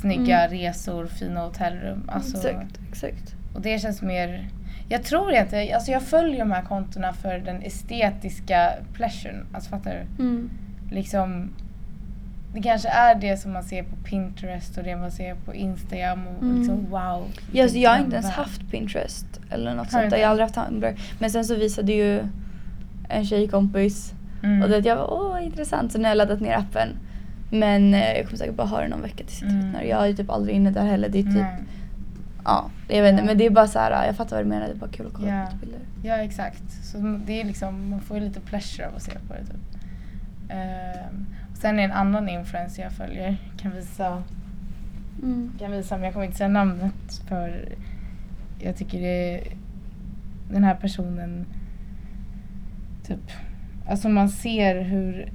snygga 0.01 0.39
Mm. 0.45 0.57
resor, 0.59 1.07
fina 1.07 1.39
hotellrum. 1.39 2.03
Alltså, 2.07 2.37
Exakt, 2.49 2.79
exakt. 2.89 3.35
Och 3.53 3.61
det 3.61 3.79
känns 3.79 4.01
mer... 4.01 4.47
Jag 4.89 5.03
tror 5.03 5.31
inte... 5.31 5.71
Alltså 5.75 5.91
jag 5.91 6.01
följer 6.03 6.39
de 6.39 6.51
här 6.51 6.61
kontona 6.61 7.13
för 7.13 7.37
den 7.39 7.61
estetiska 7.61 8.71
pleasuren. 8.93 9.45
Alltså 9.53 9.69
fattar 9.69 9.91
du? 10.17 10.23
Mm. 10.23 10.49
Liksom... 10.91 11.49
Det 12.53 12.61
kanske 12.61 12.89
är 12.89 13.15
det 13.15 13.37
som 13.37 13.51
man 13.53 13.63
ser 13.63 13.83
på 13.83 13.95
Pinterest 13.95 14.77
och 14.77 14.83
det 14.83 14.95
man 14.95 15.11
ser 15.11 15.35
på 15.35 15.53
Instagram 15.53 16.27
och 16.27 16.43
Mm. 16.43 16.57
liksom 16.59 16.85
wow. 16.89 17.27
Ja, 17.51 17.63
alltså, 17.63 17.77
jag 17.77 17.89
har 17.91 17.97
inte 17.97 18.15
ens 18.15 18.29
haft 18.29 18.71
Pinterest 18.71 19.25
eller 19.49 19.75
något 19.75 19.91
sånt. 19.91 20.11
Jag 20.11 20.19
har 20.19 20.25
aldrig 20.25 20.43
haft 20.49 20.55
Tumblr. 20.69 20.95
Men 21.19 21.29
sen 21.31 21.45
så 21.45 21.55
visade 21.55 21.91
ju 21.93 22.23
en 23.09 23.25
tjejkompis 23.25 24.13
Mm. 24.43 24.61
och 24.63 24.69
det 24.69 24.77
jag 24.85 24.95
var 24.95 25.13
åh 25.13 25.45
intressant. 25.45 25.91
Så 25.91 25.97
nu 25.97 26.03
har 26.03 26.09
jag 26.09 26.17
laddat 26.17 26.39
ner 26.41 26.55
appen. 26.57 26.89
Men 27.51 27.93
eh, 27.93 28.11
jag 28.13 28.25
kommer 28.25 28.37
säkert 28.37 28.55
bara 28.55 28.67
ha 28.67 28.81
den 28.81 28.89
någon 28.89 29.01
vecka 29.01 29.23
tills 29.23 29.41
jag 29.41 29.51
Mm. 29.51 29.61
tröttnar. 29.63 29.81
Jag 29.83 30.01
är 30.03 30.07
ju 30.07 30.13
typ 30.15 30.29
aldrig 30.29 30.55
inne 30.55 30.71
där 30.71 30.85
heller. 30.85 31.09
Det 31.09 31.19
är 31.19 31.23
typ, 31.23 31.33
Nej. 31.33 31.55
ja, 32.45 32.69
jag 32.87 33.01
vet 33.03 33.11
inte. 33.11 33.23
Ja. 33.23 33.27
Men 33.27 33.37
det 33.37 33.45
är 33.45 33.49
bara 33.49 33.67
så 33.67 33.79
här, 33.79 34.05
jag 34.05 34.15
fattar 34.15 34.35
vad 34.35 34.45
du 34.45 34.49
menar. 34.49 34.65
Det 34.67 34.71
är 34.73 34.75
bara 34.75 34.89
kul 34.91 35.07
att 35.07 35.13
kolla 35.13 35.27
Ja. 35.27 35.45
på 35.51 35.57
bilder. 35.57 35.79
Ja, 36.03 36.15
exakt. 36.15 36.63
Så 36.83 36.97
det 37.25 37.41
är 37.41 37.45
liksom, 37.45 37.89
man 37.89 37.99
får 38.01 38.17
ju 38.17 38.23
lite 38.23 38.39
pleasure 38.39 38.87
av 38.87 38.95
att 38.95 39.01
se 39.01 39.11
på 39.11 39.33
det 39.33 39.39
typ. 39.45 39.70
Ehm, 40.51 41.25
och 41.51 41.57
sen 41.57 41.79
är 41.79 41.83
en 41.83 41.91
annan 41.91 42.29
influencer 42.29 42.83
jag 42.83 42.91
följer, 42.91 43.37
kan 43.57 43.71
visa, 43.71 44.23
Mm. 45.23 45.51
kan 45.59 45.71
visa 45.71 45.95
men 45.95 46.03
jag 46.03 46.13
kommer 46.13 46.25
inte 46.25 46.37
säga 46.37 46.47
namnet 46.49 47.21
för 47.27 47.69
jag 48.59 48.75
tycker 48.75 49.01
det 49.01 49.35
är, 49.35 49.53
den 50.51 50.63
här 50.63 50.75
personen 50.75 51.45
typ, 53.03 53.31
alltså 53.87 54.09
man 54.09 54.29
ser 54.29 54.81
hur 54.81 55.31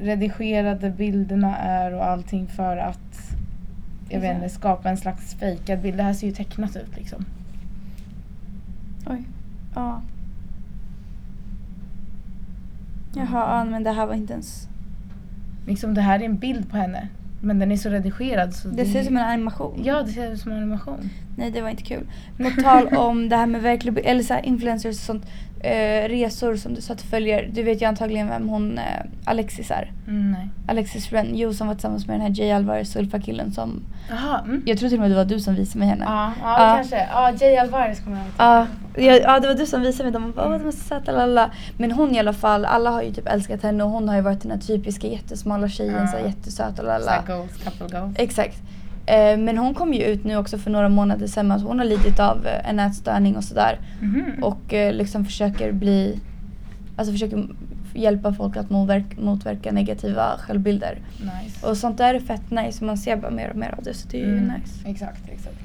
redigerade 0.00 0.90
bilderna 0.90 1.56
är 1.56 1.94
och 1.94 2.04
allting 2.04 2.46
för 2.46 2.76
att 2.76 3.36
jag 4.08 4.20
vet 4.20 4.36
inte, 4.36 4.48
skapa 4.48 4.90
en 4.90 4.96
slags 4.96 5.34
fejkad 5.34 5.80
bild. 5.80 5.96
Det 5.96 6.02
här 6.02 6.12
ser 6.12 6.26
ju 6.26 6.32
tecknat 6.32 6.76
ut 6.76 6.96
liksom. 6.96 7.24
Oj. 9.06 9.22
Ja. 9.74 10.02
Jaha, 13.16 13.58
ja, 13.58 13.64
men 13.64 13.82
det 13.82 13.90
här 13.90 14.06
var 14.06 14.14
inte 14.14 14.32
ens... 14.32 14.68
liksom. 15.66 15.94
Det 15.94 16.00
här 16.00 16.20
är 16.20 16.24
en 16.24 16.38
bild 16.38 16.70
på 16.70 16.76
henne. 16.76 17.08
Men 17.40 17.58
den 17.58 17.72
är 17.72 17.76
så 17.76 17.88
redigerad 17.88 18.54
så 18.54 18.68
Det 18.68 18.86
ser 18.86 19.00
ut 19.00 19.06
som 19.06 19.16
en 19.16 19.24
animation. 19.24 19.80
Ja, 19.84 20.02
det 20.02 20.12
ser 20.12 20.32
ut 20.32 20.40
som 20.40 20.52
en 20.52 20.58
animation. 20.58 21.10
Nej, 21.36 21.50
det 21.50 21.60
var 21.62 21.68
inte 21.70 21.82
kul. 21.82 22.06
På 22.38 22.62
tal 22.62 22.88
om 22.96 23.28
det 23.28 23.36
här 23.36 23.46
med 23.46 23.62
verklig 23.62 23.98
eller 24.04 24.22
så 24.22 24.34
här 24.34 24.46
influencers 24.46 24.96
och 24.96 25.02
sånt. 25.04 25.26
Eh, 25.60 26.08
resor 26.08 26.56
som 26.56 26.74
du 26.74 26.80
sa 26.80 26.92
att 26.92 27.02
följer. 27.02 27.50
Du 27.52 27.62
vet 27.62 27.82
ju 27.82 27.86
antagligen 27.86 28.28
vem 28.28 28.48
hon 28.48 28.78
eh, 28.78 28.84
Alexis 29.24 29.70
är. 29.70 29.92
Mm, 30.06 30.30
nej. 30.32 30.48
Alexis 30.68 31.12
Ren, 31.12 31.26
jo 31.34 31.52
som 31.52 31.66
var 31.66 31.74
tillsammans 31.74 32.06
med 32.06 32.14
den 32.14 32.20
här 32.20 32.40
Jay 32.40 32.50
Alvarez 32.50 32.96
Ulfa-killen 32.96 33.52
som... 33.52 33.82
Jaha. 34.10 34.40
Mm. 34.44 34.62
Jag 34.66 34.78
tror 34.78 34.88
till 34.88 34.98
och 34.98 35.02
med 35.02 35.10
det 35.10 35.16
var 35.16 35.24
du 35.24 35.40
som 35.40 35.54
visade 35.54 35.78
mig 35.78 35.88
henne. 35.88 36.04
Ja, 36.04 36.32
ja, 36.42 36.68
Ja. 36.68 36.76
kanske. 36.76 37.08
Ja, 37.12 37.32
Jay 37.40 37.56
Alvarez 37.56 38.00
kommer 38.00 38.16
jag 38.16 38.26
ihåg. 38.26 38.34
Ja, 38.38 38.66
ja, 38.96 39.18
ja, 39.22 39.40
det 39.40 39.48
var 39.48 39.54
du 39.54 39.66
som 39.66 39.80
visade 39.82 40.04
mig 40.04 40.12
dem. 40.12 40.32
Åh, 40.36 40.50
de 40.50 40.66
är 40.66 40.70
så 40.70 40.78
söta. 40.78 41.50
Men 41.78 41.92
hon 41.92 42.14
i 42.14 42.18
alla 42.18 42.32
fall, 42.32 42.64
alla 42.64 42.90
har 42.90 43.02
ju 43.02 43.12
typ 43.12 43.28
älskat 43.28 43.62
henne 43.62 43.84
och 43.84 43.90
hon 43.90 44.08
har 44.08 44.16
ju 44.16 44.22
varit 44.22 44.42
den 44.42 44.50
här 44.50 44.58
typiska 44.58 45.06
jättesmala 45.06 45.68
tjejen, 45.68 45.94
Ja. 46.00 46.06
så 46.06 46.26
jättesöt 46.26 46.70
och 46.70 46.76
Så 46.76 46.82
lalla. 46.82 47.10
här 47.10 47.36
goals, 47.36 47.52
couple 47.64 47.98
goals. 48.00 48.14
Exakt. 48.18 48.56
Eh, 49.06 49.38
men 49.38 49.58
hon 49.58 49.74
kom 49.74 49.94
ju 49.94 50.02
ut 50.02 50.24
nu 50.24 50.36
också 50.36 50.58
för 50.58 50.70
några 50.70 50.88
månader 50.88 51.26
sedan 51.26 51.52
att 51.52 51.62
hon 51.62 51.78
har 51.78 51.86
lidit 51.86 52.20
av 52.20 52.46
eh, 52.46 52.68
en 52.70 52.80
ätstörning 52.80 53.36
och 53.36 53.44
sådär. 53.44 53.78
Mhm. 54.02 54.42
Och 54.42 54.74
eh, 54.74 54.92
liksom 54.92 55.24
försöker 55.24 55.72
bli, 55.72 56.20
alltså 56.96 57.12
försöker 57.12 57.48
hjälpa 57.94 58.32
folk 58.32 58.56
att 58.56 58.70
motverka, 58.70 59.20
motverka 59.20 59.72
negativa 59.72 60.38
självbilder. 60.38 60.98
Nice. 61.18 61.66
Och 61.66 61.76
sånt 61.76 61.98
där 61.98 62.14
är 62.14 62.20
fett 62.20 62.50
nice, 62.50 62.84
man 62.84 62.98
ser 62.98 63.16
bara 63.16 63.30
mer 63.30 63.50
och 63.50 63.56
mer 63.56 63.74
av 63.78 63.82
det 63.84 63.94
så 63.94 64.08
det 64.08 64.16
är 64.22 64.26
ju 64.26 64.38
Mm, 64.38 64.54
nice. 64.60 64.88
Exakt, 64.88 65.28
exakt. 65.28 65.56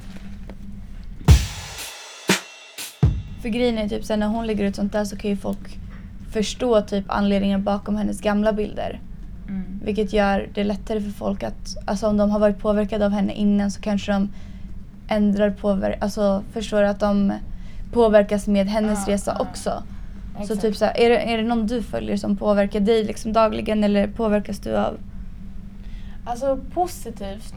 För 3.41 3.50
grejen 3.50 3.77
är 3.77 3.89
typ 3.89 4.05
sen 4.05 4.19
när 4.19 4.27
hon 4.27 4.48
lägger 4.48 4.65
ut 4.65 4.75
sånt 4.75 4.93
där 4.93 5.05
så 5.05 5.15
kan 5.17 5.29
ju 5.31 5.38
folk 5.38 5.79
förstå 6.31 6.81
typ 6.81 7.05
anledningen 7.08 7.63
bakom 7.63 7.96
hennes 7.96 8.22
gamla 8.22 8.53
bilder. 8.53 9.00
Vilket 9.83 10.13
gör 10.13 10.48
det 10.53 10.63
lättare 10.63 11.01
för 11.01 11.12
folk 11.12 11.43
att, 11.43 11.77
alltså 11.86 12.07
om 12.07 12.17
de 12.17 12.31
har 12.31 12.39
varit 12.39 12.57
påverkade 12.59 13.05
av 13.05 13.12
henne 13.12 13.33
innan 13.33 13.71
så 13.71 13.81
kanske 13.81 14.12
de 14.12 14.29
ändrar 15.07 15.50
påver 15.50 15.95
alltså 16.01 16.43
förstår 16.53 16.83
att 16.83 17.00
de 17.00 17.33
påverkas 17.93 18.48
med 18.48 18.67
hennes 18.67 19.07
Ja, 19.07 19.13
resa 19.13 19.36
ja. 19.39 19.45
också. 19.50 19.83
Så 20.38 20.41
Exakt. 20.43 20.62
typ 20.62 20.75
så 20.75 20.86
här, 20.86 21.00
är, 21.00 21.09
det, 21.09 21.17
är 21.33 21.38
det 21.38 21.43
någon 21.43 21.67
du 21.67 21.81
följer 21.83 22.17
som 22.17 22.38
påverkar 22.38 22.79
dig 22.79 23.03
liksom 23.03 23.33
dagligen 23.33 23.83
eller 23.83 24.07
påverkas 24.07 24.59
du 24.59 24.77
av? 24.77 24.98
Alltså 26.25 26.59
positivt, 26.74 27.53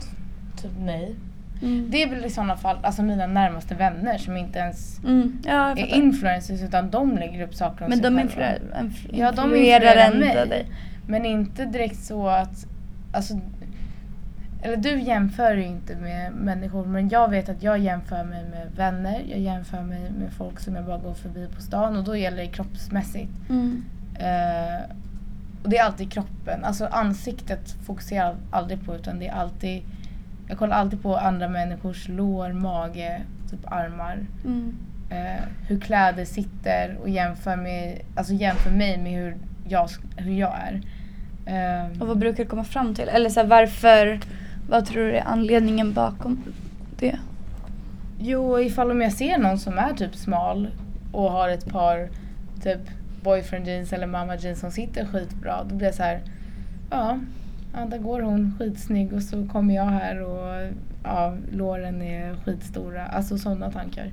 typ 0.63 0.71
nej. 0.81 1.15
Mm. 1.63 1.87
Det 1.91 2.03
är 2.03 2.11
väl 2.11 2.25
i 2.25 2.31
sådana 2.31 2.57
fall 2.57 2.77
alltså 2.83 3.03
mina 3.03 3.27
närmaste 3.27 3.75
vänner 3.75 4.19
som 4.19 4.37
inte 4.37 4.59
ens 4.59 4.99
Mm. 5.05 5.39
Ja, 5.47 5.71
är 5.71 5.95
influencers 5.95 6.63
utan 6.63 6.91
de 6.91 7.17
lägger 7.19 7.43
upp 7.47 7.55
saker 7.55 7.85
om 7.85 7.89
Men 7.91 7.99
sig 7.99 8.11
de 8.11 8.19
influerar, 8.21 8.59
influ- 8.75 9.11
Ja, 9.13 9.33
de 9.33 9.45
influerar 9.45 9.75
influerar 9.77 9.97
ändå 10.07 10.19
mig. 10.19 10.49
dig. 10.49 10.67
Men 11.07 11.25
inte 11.25 11.65
direkt 11.65 12.05
så 12.05 12.29
att, 12.29 12.67
alltså, 13.13 13.35
eller 14.63 14.77
du 14.77 15.01
jämför 15.01 15.57
ju 15.57 15.65
inte 15.65 15.97
med 15.97 16.33
människor 16.33 16.85
men 16.87 17.09
jag 17.09 17.31
vet 17.31 17.49
att 17.49 17.63
jag 17.63 17.79
jämför 17.79 18.25
mig 18.25 18.45
med 18.45 18.69
vänner, 18.77 19.23
jag 19.31 19.39
jämför 19.39 19.83
mig 19.83 20.11
med 20.19 20.33
folk 20.33 20.61
som 20.61 20.75
jag 20.75 20.85
bara 20.85 20.99
går 20.99 21.15
förbi 21.15 21.49
på 21.55 21.63
stan 21.63 21.97
och 21.97 22.05
då 22.05 22.17
gäller 22.17 22.37
det 22.37 22.47
kroppsmässigt. 22.47 23.33
Mm. 23.51 23.85
Eh, 24.15 24.83
och 25.63 25.71
det 25.71 25.79
är 25.79 25.85
alltid 25.85 26.13
kroppen, 26.13 26.65
alltså 26.65 26.87
ansiktet 26.87 27.71
fokuserar 27.71 28.27
jag 28.27 28.37
aldrig 28.51 28.85
på 28.85 28.95
utan 28.95 29.19
det 29.19 29.29
är 29.29 29.33
alltid, 29.33 29.83
jag 30.49 30.59
kollar 30.59 30.77
alltid 30.77 31.03
på 31.03 31.17
andra 31.17 31.49
människors 31.49 32.09
lår, 32.09 32.53
mage, 32.53 33.23
typ 33.51 33.73
armar. 33.73 34.19
Mm. 34.45 34.77
eh, 35.11 35.43
hur 35.69 35.81
kläder 35.81 36.25
sitter 36.25 36.99
och 37.03 37.09
jämför, 37.09 37.57
med, 37.57 38.01
alltså 38.17 38.33
jämför 38.33 38.71
mig 38.71 38.99
med 38.99 39.13
hur 39.13 39.37
jag, 39.73 39.89
hur 40.17 40.33
jag 40.39 40.53
är. 40.55 40.81
Ehm, 41.47 42.03
Och 42.03 42.09
vad 42.09 42.19
brukar 42.19 42.45
du 42.45 42.51
komma 42.51 42.65
fram 42.65 42.95
till? 42.95 43.09
Eller 43.09 43.31
så 43.31 43.41
här, 43.41 43.47
varför, 43.47 44.21
vad 44.69 44.87
tror 44.87 45.05
du 45.05 45.17
är 45.17 45.25
anledningen 45.27 45.93
bakom 45.93 46.43
det? 46.99 47.19
Jo, 48.19 48.61
ifall 48.61 48.91
om 48.91 49.01
jag 49.01 49.13
ser 49.13 49.39
någon 49.39 49.59
som 49.59 49.79
är 49.79 49.93
typ 49.95 50.15
smal 50.17 50.69
och 51.13 51.31
har 51.33 51.49
ett 51.49 51.67
par 51.67 52.09
typ 52.63 52.81
boyfriend 53.23 53.67
jeans 53.67 53.93
eller 53.93 54.07
mamma 54.07 54.37
jeans 54.37 54.61
som 54.61 54.71
sitter 54.71 55.07
skitbra, 55.07 55.65
då 55.69 55.75
blir 55.75 55.87
jag 55.89 55.95
så 55.95 56.03
här, 56.03 56.21
ja, 56.91 57.19
ja 57.75 57.85
där 57.85 57.99
går 57.99 58.21
hon 58.21 58.55
skitsnygg 58.59 59.13
och 59.13 59.23
så 59.23 59.49
kommer 59.49 59.75
jag 59.75 59.85
här 59.85 60.23
och 60.23 60.73
ja, 61.05 61.35
låren 61.53 62.03
är 62.03 62.35
skitstora. 62.45 63.07
Alltså 63.07 63.39
sådana 63.39 63.71
tankar. 63.71 64.11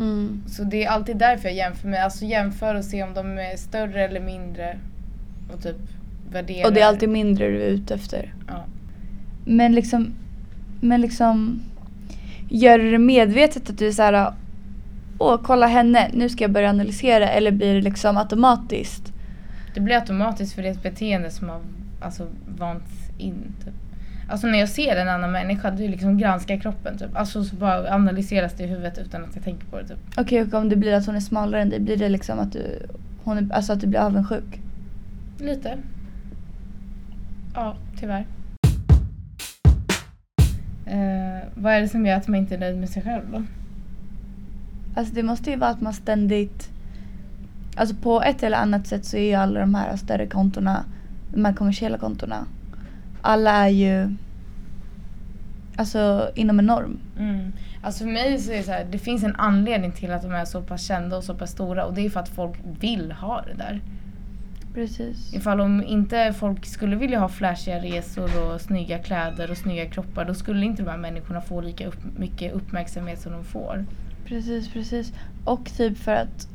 Mm. 0.00 0.42
Så 0.46 0.64
det 0.64 0.84
är 0.84 0.88
alltid 0.88 1.16
därför 1.16 1.48
jag 1.48 1.56
jämför 1.56 1.88
mig. 1.88 2.00
Alltså 2.00 2.24
jämför 2.24 2.74
och 2.74 2.84
se 2.84 3.02
om 3.02 3.14
de 3.14 3.38
är 3.38 3.56
större 3.56 4.04
eller 4.04 4.20
mindre. 4.20 4.78
Och 5.54 5.62
typ 5.62 5.76
värdera. 6.32 6.66
Och 6.66 6.74
det 6.74 6.80
är 6.80 6.86
alltid 6.86 7.08
mindre 7.08 7.48
du 7.48 7.62
är 7.62 7.68
ute 7.68 7.94
efter. 7.94 8.34
Ja. 8.48 8.64
Men 9.44 9.72
liksom, 9.72 10.12
men 10.80 11.00
liksom 11.00 11.60
Gör 12.52 12.78
du 12.78 12.90
det 12.90 12.98
medvetet 12.98 13.70
att 13.70 13.78
du 13.78 13.88
är 13.88 13.92
såhär 13.92 14.32
Åh 15.18 15.40
kolla 15.42 15.66
henne, 15.66 16.10
nu 16.12 16.28
ska 16.28 16.44
jag 16.44 16.50
börja 16.50 16.70
analysera 16.70 17.28
eller 17.28 17.50
blir 17.50 17.74
det 17.74 17.80
liksom 17.80 18.16
automatiskt? 18.16 19.12
Det 19.74 19.80
blir 19.80 19.94
automatiskt 19.94 20.54
för 20.54 20.62
det 20.62 20.68
är 20.68 20.72
ett 20.72 20.82
beteende 20.82 21.30
som 21.30 21.48
har 21.48 21.60
alltså, 22.00 22.26
vants 22.58 22.90
in. 23.18 23.54
Typ. 23.64 23.74
Alltså 24.30 24.46
när 24.46 24.58
jag 24.58 24.68
ser 24.68 24.96
en 24.96 25.08
annan 25.08 25.32
människa, 25.32 25.70
det 25.70 25.84
är 25.84 25.88
liksom 25.88 26.18
granska 26.18 26.60
kroppen. 26.60 26.98
Typ. 26.98 27.16
Alltså 27.16 27.44
så 27.44 27.56
bara 27.56 27.94
analyseras 27.94 28.52
det 28.52 28.64
i 28.64 28.66
huvudet 28.66 28.98
utan 28.98 29.24
att 29.24 29.34
jag 29.34 29.44
tänker 29.44 29.66
på 29.66 29.76
det. 29.80 29.88
Typ. 29.88 29.98
Okej 30.16 30.42
och 30.42 30.54
om 30.54 30.68
det 30.68 30.76
blir 30.76 30.94
att 30.94 31.06
hon 31.06 31.16
är 31.16 31.20
smalare 31.20 31.62
än 31.62 31.70
dig, 31.70 31.80
blir 31.80 31.96
det 31.96 32.08
liksom 32.08 32.38
att 32.38 32.52
du, 32.52 32.86
hon 33.24 33.38
är, 33.38 33.54
alltså 33.54 33.72
att 33.72 33.80
du 33.80 33.86
blir 33.86 34.00
avundsjuk? 34.00 34.60
Lite. 35.38 35.78
Ja, 37.54 37.76
tyvärr. 38.00 38.26
Eh, 40.86 41.48
vad 41.54 41.72
är 41.72 41.80
det 41.80 41.88
som 41.88 42.06
gör 42.06 42.16
att 42.16 42.28
man 42.28 42.40
inte 42.40 42.54
är 42.54 42.58
nöjd 42.58 42.78
med 42.78 42.88
sig 42.88 43.02
själv 43.02 43.22
då? 43.32 43.42
Alltså 44.94 45.14
det 45.14 45.22
måste 45.22 45.50
ju 45.50 45.56
vara 45.56 45.70
att 45.70 45.80
man 45.80 45.92
ständigt 45.92 46.70
Alltså 47.76 47.94
på 47.94 48.22
ett 48.22 48.42
eller 48.42 48.56
annat 48.56 48.86
sätt 48.86 49.04
så 49.04 49.16
är 49.16 49.28
ju 49.28 49.34
alla 49.34 49.60
de 49.60 49.74
här 49.74 49.96
större 49.96 50.26
kontona 50.26 50.84
De 51.34 51.44
här 51.44 51.52
kommersiella 51.52 51.98
kontona 51.98 52.46
Alla 53.22 53.50
är 53.50 53.68
ju 53.68 54.16
Alltså 55.80 56.30
inom 56.34 56.58
en 56.58 56.66
norm. 56.66 56.98
Mm. 57.18 57.52
Alltså 57.82 58.04
för 58.04 58.10
mig 58.10 58.38
så 58.38 58.52
är 58.52 58.56
det 58.56 58.62
så 58.62 58.70
här, 58.70 58.86
det 58.90 58.98
finns 58.98 59.24
en 59.24 59.36
anledning 59.36 59.92
till 59.92 60.12
att 60.12 60.22
de 60.22 60.32
är 60.32 60.44
så 60.44 60.62
pass 60.62 60.82
kända 60.82 61.16
och 61.16 61.24
så 61.24 61.34
pass 61.34 61.50
stora 61.50 61.84
och 61.84 61.94
det 61.94 62.06
är 62.06 62.10
för 62.10 62.20
att 62.20 62.28
folk 62.28 62.56
vill 62.80 63.12
ha 63.12 63.42
det 63.42 63.54
där. 63.54 63.80
Precis. 64.74 65.34
Ifall 65.34 65.60
om 65.60 65.82
inte 65.82 66.32
folk 66.32 66.66
skulle 66.66 66.96
vilja 66.96 67.20
ha 67.20 67.28
flashiga 67.28 67.78
resor 67.78 68.42
och 68.42 68.60
snygga 68.60 68.98
kläder 68.98 69.50
och 69.50 69.56
snygga 69.56 69.86
kroppar 69.86 70.24
då 70.24 70.34
skulle 70.34 70.66
inte 70.66 70.82
de 70.82 70.90
här 70.90 70.98
människorna 70.98 71.40
få 71.40 71.60
lika 71.60 71.86
upp, 71.86 72.18
mycket 72.18 72.52
uppmärksamhet 72.52 73.20
som 73.20 73.32
de 73.32 73.44
får. 73.44 73.84
Precis, 74.24 74.68
precis. 74.68 75.12
Och 75.44 75.64
typ 75.76 75.98
för 75.98 76.12
att 76.12 76.48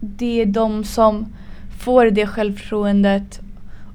det 0.00 0.42
är 0.42 0.46
de 0.46 0.84
som 0.84 1.32
får 1.78 2.06
det 2.06 2.26
självförtroendet 2.26 3.40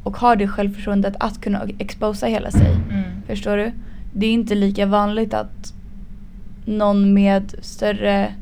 och 0.05 0.17
har 0.17 0.35
det 0.35 0.47
självförtroendet 0.47 1.15
att 1.19 1.41
kunna 1.41 1.61
exposa 1.79 2.25
hela 2.25 2.51
sig. 2.51 2.71
Mm. 2.91 3.03
Förstår 3.27 3.57
du? 3.57 3.71
Det 4.13 4.25
är 4.25 4.31
inte 4.33 4.55
lika 4.55 4.85
vanligt 4.85 5.33
att 5.33 5.73
någon 6.65 7.13
med 7.13 7.55
större, 7.61 8.33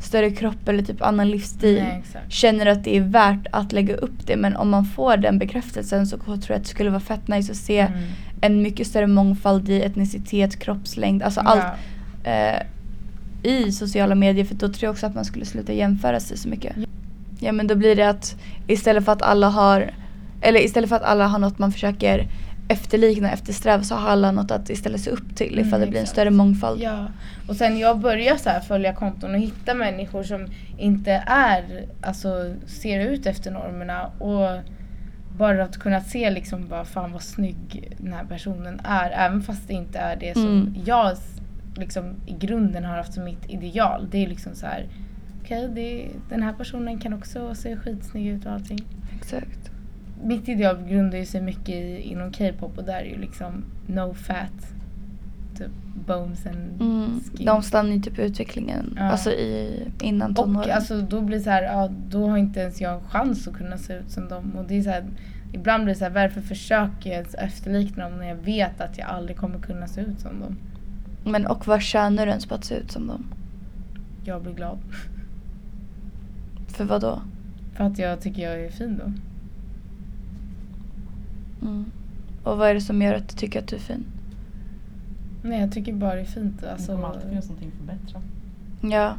större 0.00 0.30
kropp 0.30 0.68
eller 0.68 0.82
typ 0.82 1.02
annan 1.02 1.30
livsstil 1.30 1.82
Nej, 1.82 2.02
känner 2.28 2.66
att 2.66 2.84
det 2.84 2.96
är 2.96 3.00
värt 3.00 3.46
att 3.52 3.72
lägga 3.72 3.96
upp 3.96 4.26
det. 4.26 4.36
Men 4.36 4.56
om 4.56 4.68
man 4.70 4.84
får 4.84 5.16
den 5.16 5.38
bekräftelsen 5.38 6.06
så 6.06 6.16
tror 6.18 6.38
jag 6.48 6.56
att 6.56 6.62
det 6.62 6.68
skulle 6.68 6.90
vara 6.90 7.00
fett 7.00 7.28
nice 7.28 7.52
att 7.52 7.58
se 7.58 7.78
Mm. 7.80 7.98
en 8.40 8.62
mycket 8.62 8.86
större 8.86 9.06
mångfald 9.06 9.68
i 9.68 9.82
etnicitet, 9.82 10.58
kroppslängd, 10.58 11.22
alltså 11.22 11.40
allt 11.40 11.64
Ja. 12.24 12.30
eh, 12.30 12.62
i 13.42 13.72
sociala 13.72 14.14
medier 14.14 14.44
för 14.44 14.54
då 14.54 14.68
tror 14.68 14.84
jag 14.86 14.90
också 14.92 15.06
att 15.06 15.14
man 15.14 15.24
skulle 15.24 15.44
sluta 15.44 15.72
jämföra 15.72 16.20
sig 16.20 16.36
så 16.38 16.48
mycket. 16.48 16.76
Ja 17.40 17.52
men 17.52 17.66
då 17.66 17.74
blir 17.74 17.96
det 17.96 18.08
att 18.08 18.36
istället 18.66 19.04
för 19.04 19.12
att 19.12 19.22
alla 19.22 19.48
har 19.48 19.90
eller 20.40 20.60
istället 20.60 20.88
för 20.88 20.96
att 20.96 21.02
alla 21.02 21.26
har 21.26 21.38
något 21.38 21.58
man 21.58 21.72
försöker 21.72 22.26
efterlikna, 22.68 23.32
eftersträva 23.32 23.82
så 23.82 23.94
har 23.94 24.10
alla 24.10 24.32
något 24.32 24.50
att 24.50 24.70
istället 24.70 25.00
se 25.00 25.10
upp 25.10 25.36
till 25.36 25.58
ifall 25.58 25.74
Mm, 25.74 25.80
det 25.80 25.86
blir 25.86 26.00
en 26.00 26.06
större 26.06 26.30
mångfald. 26.30 26.80
Ja, 26.80 27.06
och 27.48 27.56
sen 27.56 27.78
jag 27.78 27.98
börjar 27.98 28.36
så 28.36 28.50
följa 28.68 28.94
konton 28.94 29.30
och 29.34 29.40
hitta 29.40 29.74
människor 29.74 30.22
som 30.22 30.46
inte 30.78 31.12
är, 31.26 31.86
alltså 32.02 32.54
ser 32.66 33.00
ut 33.10 33.26
efter 33.26 33.50
normerna 33.50 34.06
och 34.06 34.60
bara 35.38 35.64
att 35.64 35.76
kunna 35.76 36.00
se 36.00 36.30
liksom 36.30 36.68
bara 36.68 36.84
fan 36.84 37.12
vad 37.12 37.22
snygg 37.22 37.92
den 37.98 38.12
här 38.12 38.24
personen 38.24 38.80
är 38.84 39.10
även 39.10 39.42
fast 39.42 39.68
det 39.68 39.74
inte 39.74 39.98
är 39.98 40.16
det 40.16 40.34
som 40.34 40.46
Mm. 40.46 40.74
jag 40.84 41.16
liksom 41.76 42.04
i 42.26 42.32
grunden 42.32 42.84
har 42.84 42.96
haft 42.96 43.14
som 43.14 43.24
mitt 43.24 43.50
ideal. 43.50 44.08
Det 44.10 44.24
är 44.24 44.28
liksom 44.28 44.54
så 44.54 44.66
här 44.66 44.86
okej, 45.42 45.68
det 45.74 46.06
den 46.28 46.42
här 46.42 46.52
personen 46.52 46.98
kan 46.98 47.12
också 47.14 47.54
se 47.54 47.76
skitsnygg 47.76 48.26
ut 48.26 48.46
och 48.46 48.52
allting. 48.52 48.78
Exakt. 49.20 49.67
Mitt 50.24 50.48
ideal 50.48 50.76
grundar 50.88 51.18
ju 51.18 51.26
sig 51.26 51.40
mycket 51.42 51.68
i, 51.68 52.00
inom 52.00 52.32
K-pop 52.32 52.78
och 52.78 52.84
där 52.84 52.94
är 53.00 53.04
ju 53.04 53.18
liksom 53.18 53.64
no 53.86 54.14
fat, 54.14 54.72
typ 55.58 55.70
bones 56.06 56.46
and 56.46 56.80
Mm. 56.80 57.20
skin. 57.36 57.46
De 57.46 57.62
stannar 57.62 57.90
ju 57.90 58.00
typ 58.00 58.18
i 58.18 58.22
utvecklingen, 58.22 58.94
Ja. 58.96 59.02
alltså 59.02 59.30
i, 59.30 59.82
innan 60.00 60.34
tonåren. 60.34 60.68
Och 60.70 60.76
alltså 60.76 61.00
då 61.00 61.20
blir 61.20 61.38
det 61.38 61.44
så 61.44 61.50
här, 61.50 61.62
ja 61.62 61.90
då 62.08 62.26
har 62.28 62.36
inte 62.38 62.60
ens 62.60 62.80
jag 62.80 62.94
en 62.94 63.00
chans 63.00 63.48
att 63.48 63.54
kunna 63.54 63.76
se 63.78 63.92
ut 63.94 64.10
som 64.10 64.28
dem. 64.28 64.52
Och 64.56 64.64
det 64.68 64.78
är 64.78 64.82
så 64.82 64.90
här, 64.90 65.04
ibland 65.52 65.84
blir 65.84 65.94
det 65.94 65.98
så 65.98 66.04
här, 66.04 66.12
varför 66.12 66.40
försöker 66.40 67.10
jag 67.10 67.14
ens 67.18 67.34
efterlikna 67.34 68.08
dem 68.08 68.18
när 68.18 68.28
jag 68.28 68.36
vet 68.36 68.80
att 68.80 68.98
jag 68.98 69.08
aldrig 69.08 69.36
kommer 69.36 69.58
kunna 69.58 69.86
se 69.86 70.00
ut 70.00 70.20
som 70.20 70.40
dem? 70.40 70.56
Men 71.24 71.46
och 71.46 71.66
vad 71.66 71.82
tjänar 71.82 72.26
du 72.26 72.30
ens 72.30 72.46
på 72.46 72.54
att 72.54 72.64
se 72.64 72.74
ut 72.74 72.90
som 72.90 73.06
dem? 73.06 73.26
Jag 74.24 74.42
blir 74.42 74.52
glad. 74.54 74.78
För 76.68 76.84
vad 76.84 77.00
då? 77.00 77.22
För 77.74 77.84
att 77.84 77.98
jag 77.98 78.20
tycker 78.20 78.42
jag 78.42 78.60
är 78.64 78.70
fin 78.70 79.00
då. 79.04 79.12
Mm. 81.62 81.84
Och 82.44 82.58
vad 82.58 82.68
är 82.70 82.74
det 82.74 82.80
som 82.80 83.02
gör 83.02 83.14
att 83.14 83.28
du 83.28 83.36
tycker 83.36 83.58
att 83.58 83.68
du 83.68 83.76
är 83.76 83.80
fin? 83.80 84.04
Nej 85.42 85.60
jag 85.60 85.72
tycker 85.72 85.92
bara 85.92 86.14
det 86.14 86.20
är 86.20 86.24
fint. 86.24 86.60
Det 86.60 86.72
Alltså, 86.72 86.92
kommer 86.92 87.08
alltid 87.08 87.28
finnas 87.28 87.48
någonting 87.48 87.68
att 87.72 87.78
förbättra. 87.86 88.20
Ja. 88.80 89.14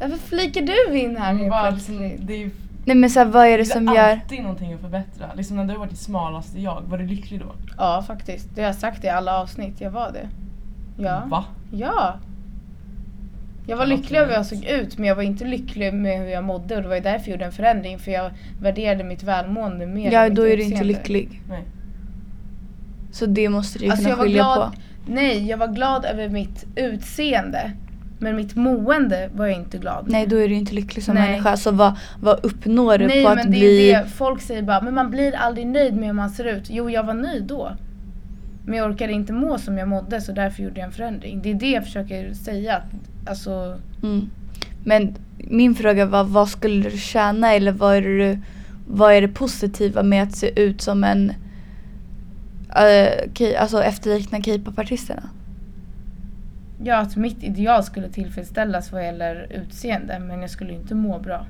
varför 0.00 0.16
flikar 0.18 0.60
du 0.90 0.98
in 0.98 1.16
här 1.16 1.34
helt 1.34 1.52
plötsligt? 1.70 2.26
det 2.26 2.42
är 2.42 2.50
Nej 2.84 2.96
men 2.96 3.10
så 3.10 3.18
här, 3.18 3.26
vad 3.26 3.46
är 3.46 3.50
det 3.50 3.56
det 3.56 3.64
som 3.64 3.88
är 3.88 3.94
gör... 3.94 4.12
alltid 4.12 4.42
någonting 4.42 4.72
att 4.72 4.80
förbättra. 4.80 5.34
Liksom 5.34 5.56
när 5.56 5.64
du 5.64 5.70
har 5.70 5.78
varit 5.78 5.90
ditt 5.90 5.98
smalaste 5.98 6.60
jag, 6.60 6.82
var 6.86 6.98
du 6.98 7.06
lycklig 7.06 7.40
då? 7.40 7.52
Ja 7.76 8.04
faktiskt, 8.06 8.48
det 8.54 8.60
har 8.60 8.66
jag 8.68 8.76
sagt 8.76 9.04
i 9.04 9.08
alla 9.08 9.38
avsnitt. 9.40 9.80
Jag 9.80 9.90
var 9.90 10.12
det. 10.12 10.28
Ja. 11.02 11.22
Va? 11.26 11.44
Ja. 11.72 12.14
Jag 13.68 13.76
var 13.76 13.86
lycklig 13.86 14.18
över 14.18 14.28
hur 14.28 14.34
jag 14.36 14.46
såg 14.46 14.64
ut 14.64 14.98
men 14.98 15.08
jag 15.08 15.14
var 15.16 15.22
inte 15.22 15.44
lycklig 15.44 15.94
med 15.94 16.18
hur 16.20 16.26
jag 16.28 16.44
mådde 16.44 16.76
och 16.76 16.82
det 16.82 16.88
var 16.88 16.94
ju 16.96 17.00
därför 17.02 17.18
jag 17.26 17.28
gjorde 17.28 17.44
en 17.44 17.52
förändring 17.52 17.98
för 17.98 18.10
jag 18.10 18.30
värderade 18.60 19.04
mitt 19.04 19.22
välmående 19.22 19.86
mer 19.86 20.12
Ja 20.12 20.26
än 20.26 20.34
då 20.34 20.42
mitt 20.42 20.52
är 20.52 20.56
du 20.56 20.62
inte 20.62 20.74
utseende. 20.74 20.92
lycklig. 20.98 21.42
Nej. 21.48 21.64
Så 23.12 23.26
det 23.26 23.48
måste 23.48 23.78
du 23.78 23.84
ju 23.84 23.90
Alltså 23.90 24.04
kunna 24.04 24.10
jag 24.12 24.16
var 24.16 24.24
skilja 24.24 24.42
glad, 24.42 24.72
på. 24.72 24.80
nej 25.12 25.48
jag 25.48 25.58
var 25.58 25.68
glad 25.68 26.04
över 26.04 26.28
mitt 26.28 26.66
utseende 26.76 27.72
men 28.18 28.36
mitt 28.36 28.54
mående 28.56 29.30
var 29.34 29.46
jag 29.46 29.56
inte 29.56 29.78
glad 29.78 30.02
med. 30.04 30.12
Nej 30.12 30.26
då 30.26 30.36
är 30.36 30.48
du 30.48 30.54
inte 30.54 30.74
lycklig 30.74 31.04
som 31.04 31.14
Nej. 31.14 31.30
människa. 31.30 31.56
Så 31.56 31.70
vad, 31.70 31.98
vad 32.20 32.44
uppnår 32.44 32.98
du 32.98 33.06
Nej 33.06 33.24
på 33.24 33.28
att 33.30 33.36
men 33.36 33.44
det 33.46 33.50
bli... 33.50 33.90
är 33.90 34.02
det, 34.02 34.08
folk 34.08 34.40
säger 34.42 34.62
bara 34.62 34.80
men 34.80 34.94
man 34.94 35.10
blir 35.10 35.36
aldrig 35.36 35.66
nöjd 35.66 35.96
med 35.96 36.06
hur 36.06 36.12
man 36.12 36.30
ser 36.30 36.44
ut. 36.44 36.64
Jo 36.70 36.90
jag 36.90 37.02
var 37.02 37.14
nöjd 37.14 37.44
då. 37.44 37.72
Men 38.68 38.78
jag 38.78 38.90
orkade 38.90 39.12
inte 39.12 39.32
må 39.32 39.58
som 39.58 39.78
jag 39.78 39.88
mådde 39.88 40.20
så 40.20 40.32
därför 40.32 40.62
gjorde 40.62 40.80
jag 40.80 40.86
en 40.86 40.92
förändring. 40.92 41.42
Det 41.42 41.50
är 41.50 41.54
det 41.54 41.70
jag 41.70 41.84
försöker 41.84 42.34
säga. 42.34 42.82
Alltså, 43.26 43.78
Mm. 44.02 44.30
Men 44.84 45.14
min 45.36 45.74
fråga 45.74 46.06
var 46.06 46.24
vad 46.24 46.48
skulle 46.48 46.90
du 46.90 46.98
tjäna 46.98 47.54
eller 47.54 47.72
vad 47.72 47.96
är 47.96 48.02
det, 48.02 48.40
vad 48.88 49.12
är 49.12 49.20
det 49.20 49.28
positiva 49.28 50.02
med 50.02 50.22
att 50.22 50.36
se 50.36 50.62
ut 50.62 50.80
som 50.80 51.04
en 51.04 51.30
uh, 51.30 51.34
alltså 53.60 53.82
efterlikna 53.82 54.42
K-pop-artisterna? 54.42 55.22
ja 56.84 56.96
att 56.96 57.16
mitt 57.16 57.42
ideal 57.42 57.84
skulle 57.84 58.08
tillfredsställas 58.08 58.92
vad 58.92 59.04
gäller 59.04 59.46
utseende 59.50 60.18
men 60.18 60.40
jag 60.40 60.50
skulle 60.50 60.72
inte 60.72 60.94
må 60.94 61.18
bra. 61.18 61.46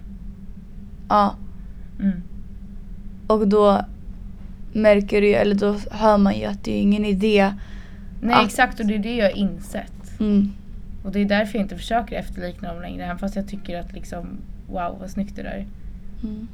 Ja. 1.08 1.34
Mm. 2.00 2.22
Och 3.26 3.48
då 3.48 3.84
märker 4.72 5.20
du 5.20 5.26
ju, 5.28 5.34
eller 5.34 5.54
då 5.54 5.76
hör 5.90 6.18
man 6.18 6.38
ju 6.38 6.44
att 6.44 6.64
det 6.64 6.72
är 6.72 6.80
ingen 6.80 7.04
idé. 7.04 7.52
Nej 8.20 8.34
Att- 8.34 8.46
exakt 8.46 8.80
och 8.80 8.86
det 8.86 8.94
är 8.94 8.98
det 8.98 9.16
jag 9.16 9.24
har 9.24 9.36
insett. 9.36 10.20
Mm. 10.20 10.52
Och 11.04 11.12
det 11.12 11.20
är 11.20 11.24
därför 11.24 11.58
jag 11.58 11.64
inte 11.64 11.76
försöker 11.76 12.16
efterlikna 12.16 12.72
dem 12.72 12.82
längre 12.82 13.04
även 13.04 13.18
fast 13.18 13.36
jag 13.36 13.48
tycker 13.48 13.80
att 13.80 13.92
liksom 13.92 14.26
wow 14.68 14.96
vad 15.00 15.10
snyggt 15.10 15.36
det 15.36 15.42
där 15.42 15.50
är. 15.50 15.66
Mm. 16.22 16.48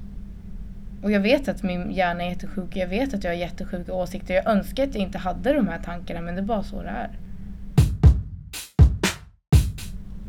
Och 1.03 1.11
jag 1.11 1.21
vet 1.21 1.49
att 1.49 1.63
min 1.63 1.91
hjärna 1.91 2.25
är 2.25 2.29
jättesjuk, 2.29 2.77
jag 2.77 2.89
vet 2.89 3.15
att 3.15 3.25
jag 3.25 3.31
har 3.31 3.37
jättesjuka 3.37 3.93
åsikter. 3.93 4.35
Jag 4.35 4.47
önskar 4.47 4.83
att 4.85 4.95
jag 4.95 5.03
inte 5.05 5.19
hade 5.19 5.53
de 5.53 5.69
här 5.69 5.79
tankarna 5.85 6.21
men 6.21 6.35
det 6.35 6.41
är 6.41 6.45
bara 6.45 6.63
så 6.63 6.83
det 6.83 6.89
är. 6.89 7.11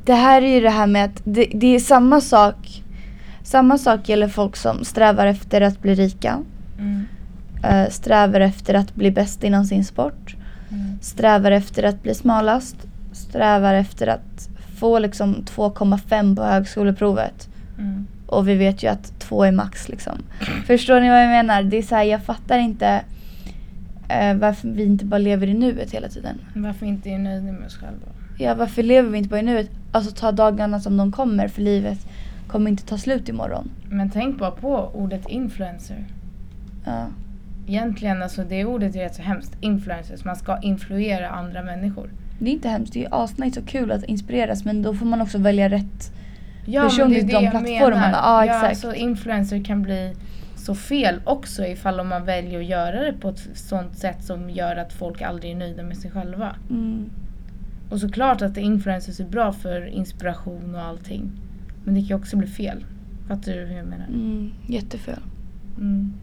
Det 0.05 0.13
här 0.13 0.41
är 0.41 0.47
ju 0.55 0.61
det 0.61 0.69
här 0.69 0.87
med 0.87 1.05
att 1.05 1.21
det, 1.23 1.45
det 1.53 1.67
är 1.75 1.79
samma 1.79 2.21
sak. 2.21 2.83
Samma 3.43 3.77
sak 3.77 4.09
gäller 4.09 4.27
folk 4.27 4.55
som 4.55 4.83
strävar 4.83 5.27
efter 5.27 5.61
att 5.61 5.81
bli 5.81 5.95
rika. 5.95 6.43
Mm. 6.79 7.05
Eh, 7.63 7.89
strävar 7.89 8.39
efter 8.39 8.73
att 8.73 8.95
bli 8.95 9.11
bäst 9.11 9.43
inom 9.43 9.65
sin 9.65 9.85
sport. 9.85 10.35
Mm. 10.69 10.99
Strävar 11.01 11.51
efter 11.51 11.83
att 11.83 12.03
bli 12.03 12.13
smalast. 12.13 12.75
Strävar 13.11 13.73
efter 13.73 14.07
att 14.07 14.49
få 14.77 14.99
liksom 14.99 15.35
2,5 15.35 16.35
på 16.35 16.43
högskoleprovet. 16.43 17.49
Mm. 17.77 18.07
Och 18.27 18.47
vi 18.47 18.55
vet 18.55 18.83
ju 18.83 18.87
att 18.87 19.19
två 19.19 19.43
är 19.43 19.51
max 19.51 19.89
liksom. 19.89 20.17
Förstår 20.67 20.99
ni 20.99 21.09
vad 21.09 21.23
jag 21.23 21.29
menar? 21.29 21.63
Det 21.63 21.77
är 21.77 21.81
så 21.81 21.95
här, 21.95 22.03
jag 22.03 22.23
fattar 22.23 22.57
inte 22.59 23.01
eh, 24.09 24.35
varför 24.35 24.67
vi 24.67 24.83
inte 24.83 25.05
bara 25.05 25.17
lever 25.17 25.47
i 25.47 25.53
nuet 25.53 25.91
hela 25.91 26.09
tiden. 26.09 26.41
Varför 26.55 26.85
inte 26.85 27.09
är 27.09 27.19
nöjda 27.19 27.51
med 27.51 27.65
oss 27.65 27.77
själva? 27.77 28.07
Ja, 28.37 28.55
varför 28.55 28.83
lever 28.83 29.09
vi 29.09 29.17
inte 29.17 29.29
bara 29.29 29.39
i 29.39 29.43
nuet? 29.43 29.69
Alltså 29.91 30.11
ta 30.11 30.31
dagarna 30.31 30.79
som 30.79 30.97
de 30.97 31.11
kommer 31.11 31.47
för 31.47 31.61
livet 31.61 31.99
kommer 32.47 32.71
inte 32.71 32.85
ta 32.85 32.97
slut 32.97 33.29
imorgon. 33.29 33.69
Men 33.89 34.09
tänk 34.09 34.39
bara 34.39 34.51
på 34.51 34.91
ordet 34.93 35.29
influencer. 35.29 36.05
Ja. 36.85 37.07
Egentligen, 37.67 38.23
alltså 38.23 38.43
det 38.43 38.65
ordet 38.65 38.95
är 38.95 38.99
rätt 38.99 39.15
så 39.15 39.21
hemskt. 39.21 39.57
Influencers, 39.61 40.25
man 40.25 40.35
ska 40.35 40.61
influera 40.61 41.29
andra 41.29 41.63
människor. 41.63 42.09
Det 42.39 42.49
är 42.49 42.53
inte 42.53 42.69
hemskt, 42.69 42.93
det 42.93 43.05
är 43.05 43.23
asnice 43.23 43.59
och 43.59 43.67
kul 43.67 43.91
att 43.91 44.03
inspireras 44.03 44.65
men 44.65 44.81
då 44.81 44.93
får 44.93 45.05
man 45.05 45.21
också 45.21 45.37
välja 45.37 45.69
rätt 45.69 46.11
Ja, 46.67 46.83
Person 46.83 47.13
till 47.13 47.27
de 47.27 47.31
plattformarna. 47.49 47.89
menar. 47.89 48.11
Ja, 48.11 48.45
Ja, 48.45 48.53
exakt. 48.53 48.65
alltså 48.69 48.93
influencer 48.93 49.63
kan 49.63 49.81
bli 49.81 50.13
så 50.55 50.75
fel 50.75 51.21
också 51.23 51.65
ifall 51.65 51.99
om 51.99 52.07
man 52.07 52.25
väljer 52.25 52.59
att 52.59 52.65
göra 52.65 53.03
det 53.03 53.13
på 53.13 53.29
ett 53.29 53.49
sånt 53.53 53.97
sätt 53.97 54.23
som 54.23 54.49
gör 54.49 54.75
att 54.75 54.93
folk 54.93 55.21
aldrig 55.21 55.51
är 55.51 55.55
nöjda 55.55 55.83
med 55.83 55.97
sig 55.97 56.11
själva. 56.11 56.55
Mm. 56.69 57.09
Och 57.89 57.99
såklart 57.99 58.41
att 58.41 58.57
influencers 58.57 59.19
är 59.19 59.25
bra 59.25 59.53
för 59.53 59.85
inspiration 59.85 60.75
och 60.75 60.81
allting. 60.81 61.31
Men 61.83 61.93
det 61.93 61.99
kan 61.99 62.07
ju 62.07 62.15
också 62.15 62.37
bli 62.37 62.47
fel. 62.47 62.85
Fattar 63.27 63.51
du 63.51 63.59
hur 63.65 63.77
jag 63.77 63.85
menar? 63.87 64.07
Mm, 64.07 64.51
jättefel. 64.67 65.19
Mm. 65.77 66.13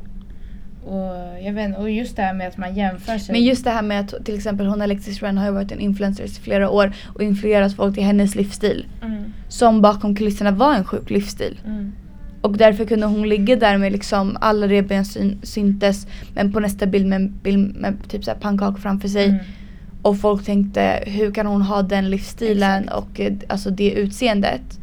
Och, 0.85 1.17
jag 1.43 1.53
vet, 1.53 1.69
inte, 1.69 1.81
och 1.81 1.91
just 1.91 2.17
det 2.17 2.23
här 2.23 2.35
med 2.35 2.49
att 2.49 2.57
man 2.57 2.75
jämför 2.75 3.19
sig. 3.19 3.33
Men 3.33 3.45
just 3.45 3.65
det 3.65 3.71
här 3.71 3.83
med 3.83 4.01
att 4.01 4.25
till 4.25 4.35
exempel 4.35 4.67
hon 4.67 4.83
Alexis 4.83 5.23
Ren 5.23 5.39
har 5.39 5.47
ju 5.47 5.53
varit 5.53 5.73
en 5.73 5.81
influencer 5.81 6.25
i 6.25 6.29
flera 6.29 6.71
år 6.71 6.93
och 7.15 7.23
influerat 7.23 7.77
folk 7.77 7.95
till 7.95 8.05
hennes 8.05 8.35
livsstil. 8.35 8.87
Mm. 9.03 9.33
Som 9.49 9.83
bakom 9.83 10.17
kulisserna 10.17 10.51
var 10.51 10.75
en 10.75 10.85
sjuk 10.85 11.11
livsstil. 11.11 11.61
Mm. 11.67 11.93
Och 12.41 12.57
därför 12.57 12.85
kunde 12.85 13.07
hon 13.07 13.29
ligga 13.29 13.57
där 13.57 13.79
med 13.79 13.93
liksom 13.93 14.37
alla 14.41 14.69
revben 14.69 15.05
syn, 15.05 15.39
syntes 15.43 16.07
men 16.35 16.53
på 16.53 16.61
nästa 16.61 16.87
bild 16.87 17.07
med 17.07 17.31
bild 17.31 17.77
med 17.77 17.97
typ 18.09 18.25
såhär 18.25 18.39
pannkakor 18.39 18.79
framför 18.79 19.09
sig. 19.09 19.25
Mm. 19.25 19.41
Och 20.03 20.19
folk 20.19 20.45
tänkte 20.45 21.05
hur 21.07 21.33
kan 21.33 21.47
hon 21.47 21.63
ha 21.63 21.83
den 21.83 22.11
livsstilen 22.11 22.85
Exakt. 22.85 22.99
och 22.99 23.21
eh, 23.21 23.33
alltså 23.49 23.71
det 23.71 23.91
utseendet. 23.91 24.79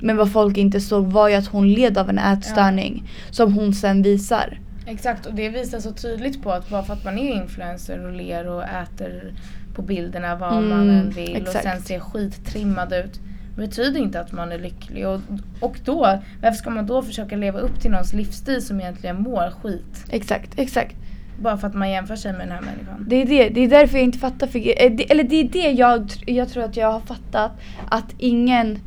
Men 0.00 0.16
vad 0.16 0.32
folk 0.32 0.56
inte 0.56 0.80
såg 0.80 1.06
var 1.06 1.28
ju 1.28 1.34
att 1.34 1.46
hon 1.46 1.72
led 1.72 1.98
av 1.98 2.10
en 2.10 2.18
ätstörning 2.18 3.08
som 3.30 3.52
hon 3.52 3.74
sen 3.74 4.02
visar. 4.02 4.58
Exakt 4.90 5.26
och 5.26 5.34
det 5.34 5.48
visar 5.48 5.80
så 5.80 5.92
tydligt 5.92 6.42
på 6.42 6.52
att 6.52 6.68
bara 6.70 6.82
för 6.82 6.92
att 6.92 7.04
man 7.04 7.18
är 7.18 7.32
influencer 7.32 8.06
och 8.06 8.12
ler 8.12 8.46
och 8.48 8.62
äter 8.64 9.32
på 9.74 9.82
bilderna 9.82 10.36
vad 10.36 10.52
Mm, 10.52 10.68
man 10.68 10.90
än 10.90 11.10
vill 11.10 11.30
och 11.30 11.36
exakt. 11.36 11.62
sen 11.64 11.80
ser 11.80 12.00
skittrimmad 12.00 12.92
ut. 12.92 13.20
betyder 13.56 14.00
inte 14.00 14.20
att 14.20 14.32
man 14.32 14.52
är 14.52 14.58
lycklig. 14.58 15.08
Och, 15.08 15.20
och 15.60 15.76
då, 15.84 16.18
varför 16.42 16.56
ska 16.56 16.70
man 16.70 16.86
då 16.86 17.02
försöka 17.02 17.36
leva 17.36 17.58
upp 17.58 17.80
till 17.80 17.90
någons 17.90 18.12
livsstil 18.12 18.62
som 18.66 18.80
egentligen 18.80 19.22
mår 19.22 19.50
skit? 19.62 20.04
Exakt, 20.10 20.50
exakt. 20.58 20.96
Bara 21.42 21.56
för 21.58 21.66
att 21.68 21.74
man 21.74 21.90
jämför 21.90 22.16
sig 22.16 22.32
med 22.32 22.40
den 22.40 22.50
här 22.50 22.60
människan. 22.60 23.06
Det 23.08 23.16
är, 23.22 23.26
det, 23.26 23.48
det 23.48 23.60
är 23.60 23.68
därför 23.68 23.96
jag 23.98 24.04
inte 24.04 24.18
fattar. 24.18 24.46
För, 24.46 24.58
eh, 24.58 24.92
eller 25.10 25.24
det 25.24 25.36
är 25.36 25.48
det 25.48 25.70
jag, 25.70 26.10
jag 26.26 26.48
tror 26.48 26.64
att 26.64 26.76
jag 26.76 26.92
har 26.92 27.00
fattat. 27.00 27.52
Att 27.88 28.14
ingen 28.18 28.78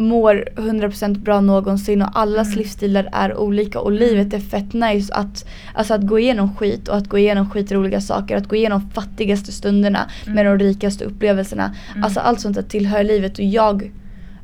mår 0.00 0.44
100% 0.56 1.18
bra 1.18 1.40
någonsin 1.40 2.02
och 2.02 2.08
allas 2.18 2.46
Mm. 2.48 2.58
livsstilar 2.58 3.08
är 3.12 3.36
olika 3.36 3.80
och 3.80 3.92
livet 3.92 4.34
är 4.34 4.38
fett 4.38 4.72
nice 4.72 5.14
att, 5.14 5.44
alltså 5.74 5.94
att 5.94 6.02
gå 6.02 6.18
igenom 6.18 6.56
skit 6.56 6.88
och 6.88 6.96
att 6.96 7.08
gå 7.08 7.18
igenom 7.18 7.50
skitroliga 7.50 8.00
saker. 8.00 8.36
Att 8.36 8.48
gå 8.48 8.56
igenom 8.56 8.90
fattigaste 8.90 9.52
stunderna 9.52 10.10
med 10.26 10.46
de 10.46 10.58
rikaste 10.58 11.04
upplevelserna. 11.04 11.74
Mm. 11.92 12.04
Alltså 12.04 12.20
allt 12.20 12.40
sånt 12.40 12.54
där 12.56 12.62
tillhör 12.62 13.04
livet 13.04 13.32
och 13.38 13.44
jag, 13.44 13.92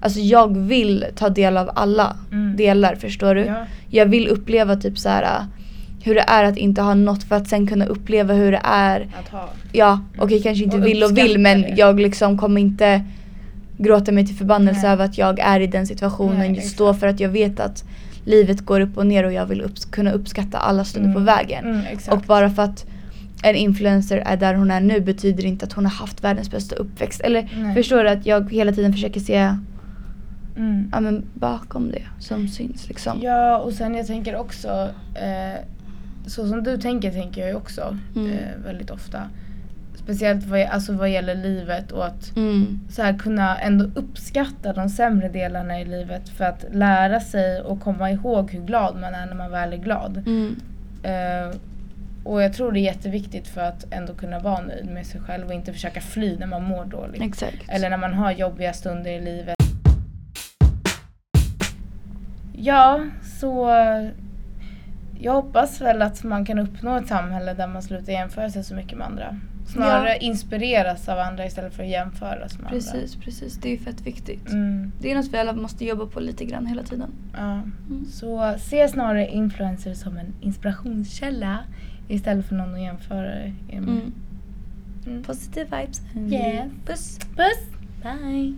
alltså 0.01 0.21
jag 0.21 0.57
vill 0.57 1.05
ta 1.17 1.29
del 1.29 1.57
av 1.57 1.71
alla 1.75 2.17
Mm. 2.33 2.57
delar 2.57 2.95
förstår 2.95 3.35
du. 3.35 3.41
Ja. 3.45 3.67
Jag 3.91 4.07
vill 4.07 4.29
uppleva 4.29 4.77
typ 4.77 4.99
så 4.99 5.09
här 5.09 5.23
äh, 5.23 5.45
hur 6.03 6.15
det 6.15 6.25
är 6.29 6.45
att 6.45 6.57
inte 6.57 6.83
ha 6.83 6.95
något 6.95 7.23
för 7.25 7.37
att 7.37 7.49
sen 7.49 7.67
kunna 7.67 7.87
uppleva 7.87 8.35
hur 8.35 8.53
det 8.53 8.61
är 8.65 9.01
Att 9.21 9.29
ha. 9.29 9.49
Ja, 9.73 10.01
okej 10.19 10.43
kanske 10.43 10.65
inte 10.65 10.77
Och 10.77 10.87
vill 10.87 11.03
och 11.05 11.19
vill 11.19 11.39
men 11.39 11.63
det. 11.63 11.75
jag 11.77 12.01
liksom 12.01 12.39
kommer 12.39 12.61
inte 12.61 13.03
gråta 13.79 14.13
mig 14.13 14.27
till 14.27 14.37
förbannelse 14.37 14.81
Nej. 14.83 14.91
över 14.93 15.05
att 15.05 15.19
jag 15.19 15.39
är 15.39 15.61
i 15.61 15.67
den 15.67 15.87
situationen. 15.87 16.39
Nej, 16.39 16.55
just 16.55 16.79
då 16.79 16.95
för 16.95 17.07
att 17.07 17.21
jag 17.21 17.29
vet 17.29 17.61
att 17.61 17.85
livet 18.25 18.61
går 18.61 18.81
upp 18.81 18.97
och 18.99 19.07
ner 19.07 19.25
och 19.25 19.33
jag 19.33 19.47
vill 19.47 19.63
upps- 19.63 19.91
kunna 19.91 20.13
uppskatta 20.13 20.59
alla 20.59 20.85
stunder 20.85 21.13
på 21.13 21.19
Mm. 21.19 21.25
vägen. 21.37 21.65
Mm, 21.65 21.85
och 22.11 22.19
bara 22.27 22.51
för 22.51 22.63
att 22.63 22.87
en 23.43 23.55
influencer 23.57 24.19
är 24.19 24.37
där 24.37 24.55
hon 24.55 24.71
är 24.71 24.81
nu 24.81 25.01
betyder 25.01 25.45
inte 25.45 25.65
att 25.67 25.73
hon 25.73 25.85
har 25.87 25.93
haft 25.93 26.25
världens 26.25 26.51
bästa 26.51 26.77
uppväxt. 26.77 27.21
Eller 27.21 27.51
Nej. 27.57 27.75
förstår 27.75 28.03
du 28.05 28.09
att 28.11 28.27
jag 28.27 28.53
hela 28.53 28.73
tiden 28.73 28.93
försöker 28.93 29.21
se 29.21 29.55
Mm. 30.57 30.89
ja, 30.93 31.01
men 31.01 31.25
bakom 31.35 31.91
det 31.91 32.03
som 32.19 32.49
syns 32.49 32.89
liksom. 32.89 33.19
Ja, 33.23 33.59
och 33.59 33.73
sen 33.73 33.95
jag 33.95 34.07
tänker 34.07 34.37
också, 34.37 34.89
eh, 35.15 35.61
så 36.27 36.49
som 36.49 36.63
du 36.63 36.77
tänker 36.77 37.11
tänker 37.11 37.41
jag 37.41 37.51
ju 37.51 37.57
också 37.57 37.97
Mm. 38.17 38.31
eh, 38.33 38.39
väldigt 38.65 38.91
ofta. 38.91 39.23
Speciellt 40.07 40.45
vad, 40.47 40.61
alltså 40.61 40.93
vad 40.93 41.11
gäller 41.11 41.35
livet 41.35 41.93
och 41.93 42.07
att 42.07 42.37
Mm. 42.37 42.81
så 42.91 43.03
här, 43.03 43.19
kunna 43.19 43.59
ändå 43.59 43.85
uppskatta 43.95 44.73
de 44.73 44.89
sämre 44.89 45.29
delarna 45.29 45.81
i 45.81 45.85
livet 45.85 46.29
för 46.29 46.45
att 46.45 46.65
lära 46.73 47.21
sig 47.21 47.61
och 47.61 47.81
komma 47.81 48.11
ihåg 48.11 48.51
hur 48.51 48.63
glad 48.63 48.97
man 49.01 49.15
är 49.15 49.27
när 49.27 49.35
man 49.35 49.51
väl 49.51 49.73
är 49.73 49.77
glad. 49.77 50.17
Mm. 50.27 50.57
Eh, 51.03 51.57
och 52.25 52.43
jag 52.43 52.53
tror 52.53 52.73
det 52.73 52.81
är 52.81 52.83
jätteviktigt 52.83 53.49
för 53.49 53.61
att 53.61 53.87
ändå 53.91 54.15
kunna 54.15 54.39
vara 54.39 54.61
nöjd 54.61 54.87
med 54.87 55.07
sig 55.07 55.21
själv 55.21 55.47
och 55.47 55.53
inte 55.55 55.73
försöka 55.73 56.01
fly 56.01 56.37
när 56.39 56.47
man 56.47 56.65
mår 56.65 56.85
dåligt. 56.85 57.23
Exakt. 57.23 57.69
Eller 57.69 57.91
när 57.91 57.97
man 57.99 58.15
har 58.15 58.33
jobbiga 58.33 58.73
stunder 58.73 59.11
i 59.11 59.21
livet. 59.21 59.57
Ja, 62.53 63.05
så 63.41 63.69
jag 65.21 65.33
hoppas 65.33 65.81
väl 65.81 66.03
att 66.03 66.25
man 66.25 66.45
kan 66.45 66.59
uppnå 66.59 66.97
ett 66.97 67.07
samhälle 67.09 67.55
där 67.55 67.67
man 67.67 67.83
slutar 67.83 68.13
jämföra 68.13 68.51
sig 68.51 68.65
så 68.65 68.75
mycket 68.75 68.99
med 68.99 69.07
andra. 69.07 69.37
Snarare 69.67 70.17
inspireras 70.21 71.09
av 71.09 71.19
andra 71.19 71.47
istället 71.47 71.75
för 71.75 71.83
att 71.83 71.89
jämföras 71.89 72.59
med 72.59 72.69
Precis, 72.71 73.17
precis. 73.17 73.55
Det 73.57 73.69
är 73.69 73.73
ju 73.73 73.79
fett 73.79 74.01
viktigt. 74.07 74.47
andra. 74.53 74.59
Mm, 74.69 74.93
Det 75.01 75.11
är 75.13 75.17
något 75.17 75.27
vi 75.33 75.39
alla 75.39 75.53
måste 75.53 75.85
jobba 75.85 76.07
på 76.07 76.21
lite 76.21 76.45
grann 76.45 76.67
hela 76.67 76.83
tiden. 76.83 77.11
ja. 77.37 77.61
Så 78.11 78.55
se 78.59 78.89
snarare 78.89 79.29
influencers 79.29 79.99
som 79.99 80.17
en 80.17 80.35
inspirationskälla 80.41 81.59
istället 82.09 82.47
för 82.47 82.55
någon 82.55 82.75
att 82.75 82.81
jämföra 82.81 83.37
er 83.45 83.53
med. 83.69 83.77
Mm. 83.79 84.13
Mm. 85.07 85.23
Positive 85.23 85.65
vibes. 85.81 86.01
Yes. 86.33 86.71
Puss. 86.87 87.19
Puss! 87.19 87.67
Bye! 88.03 88.55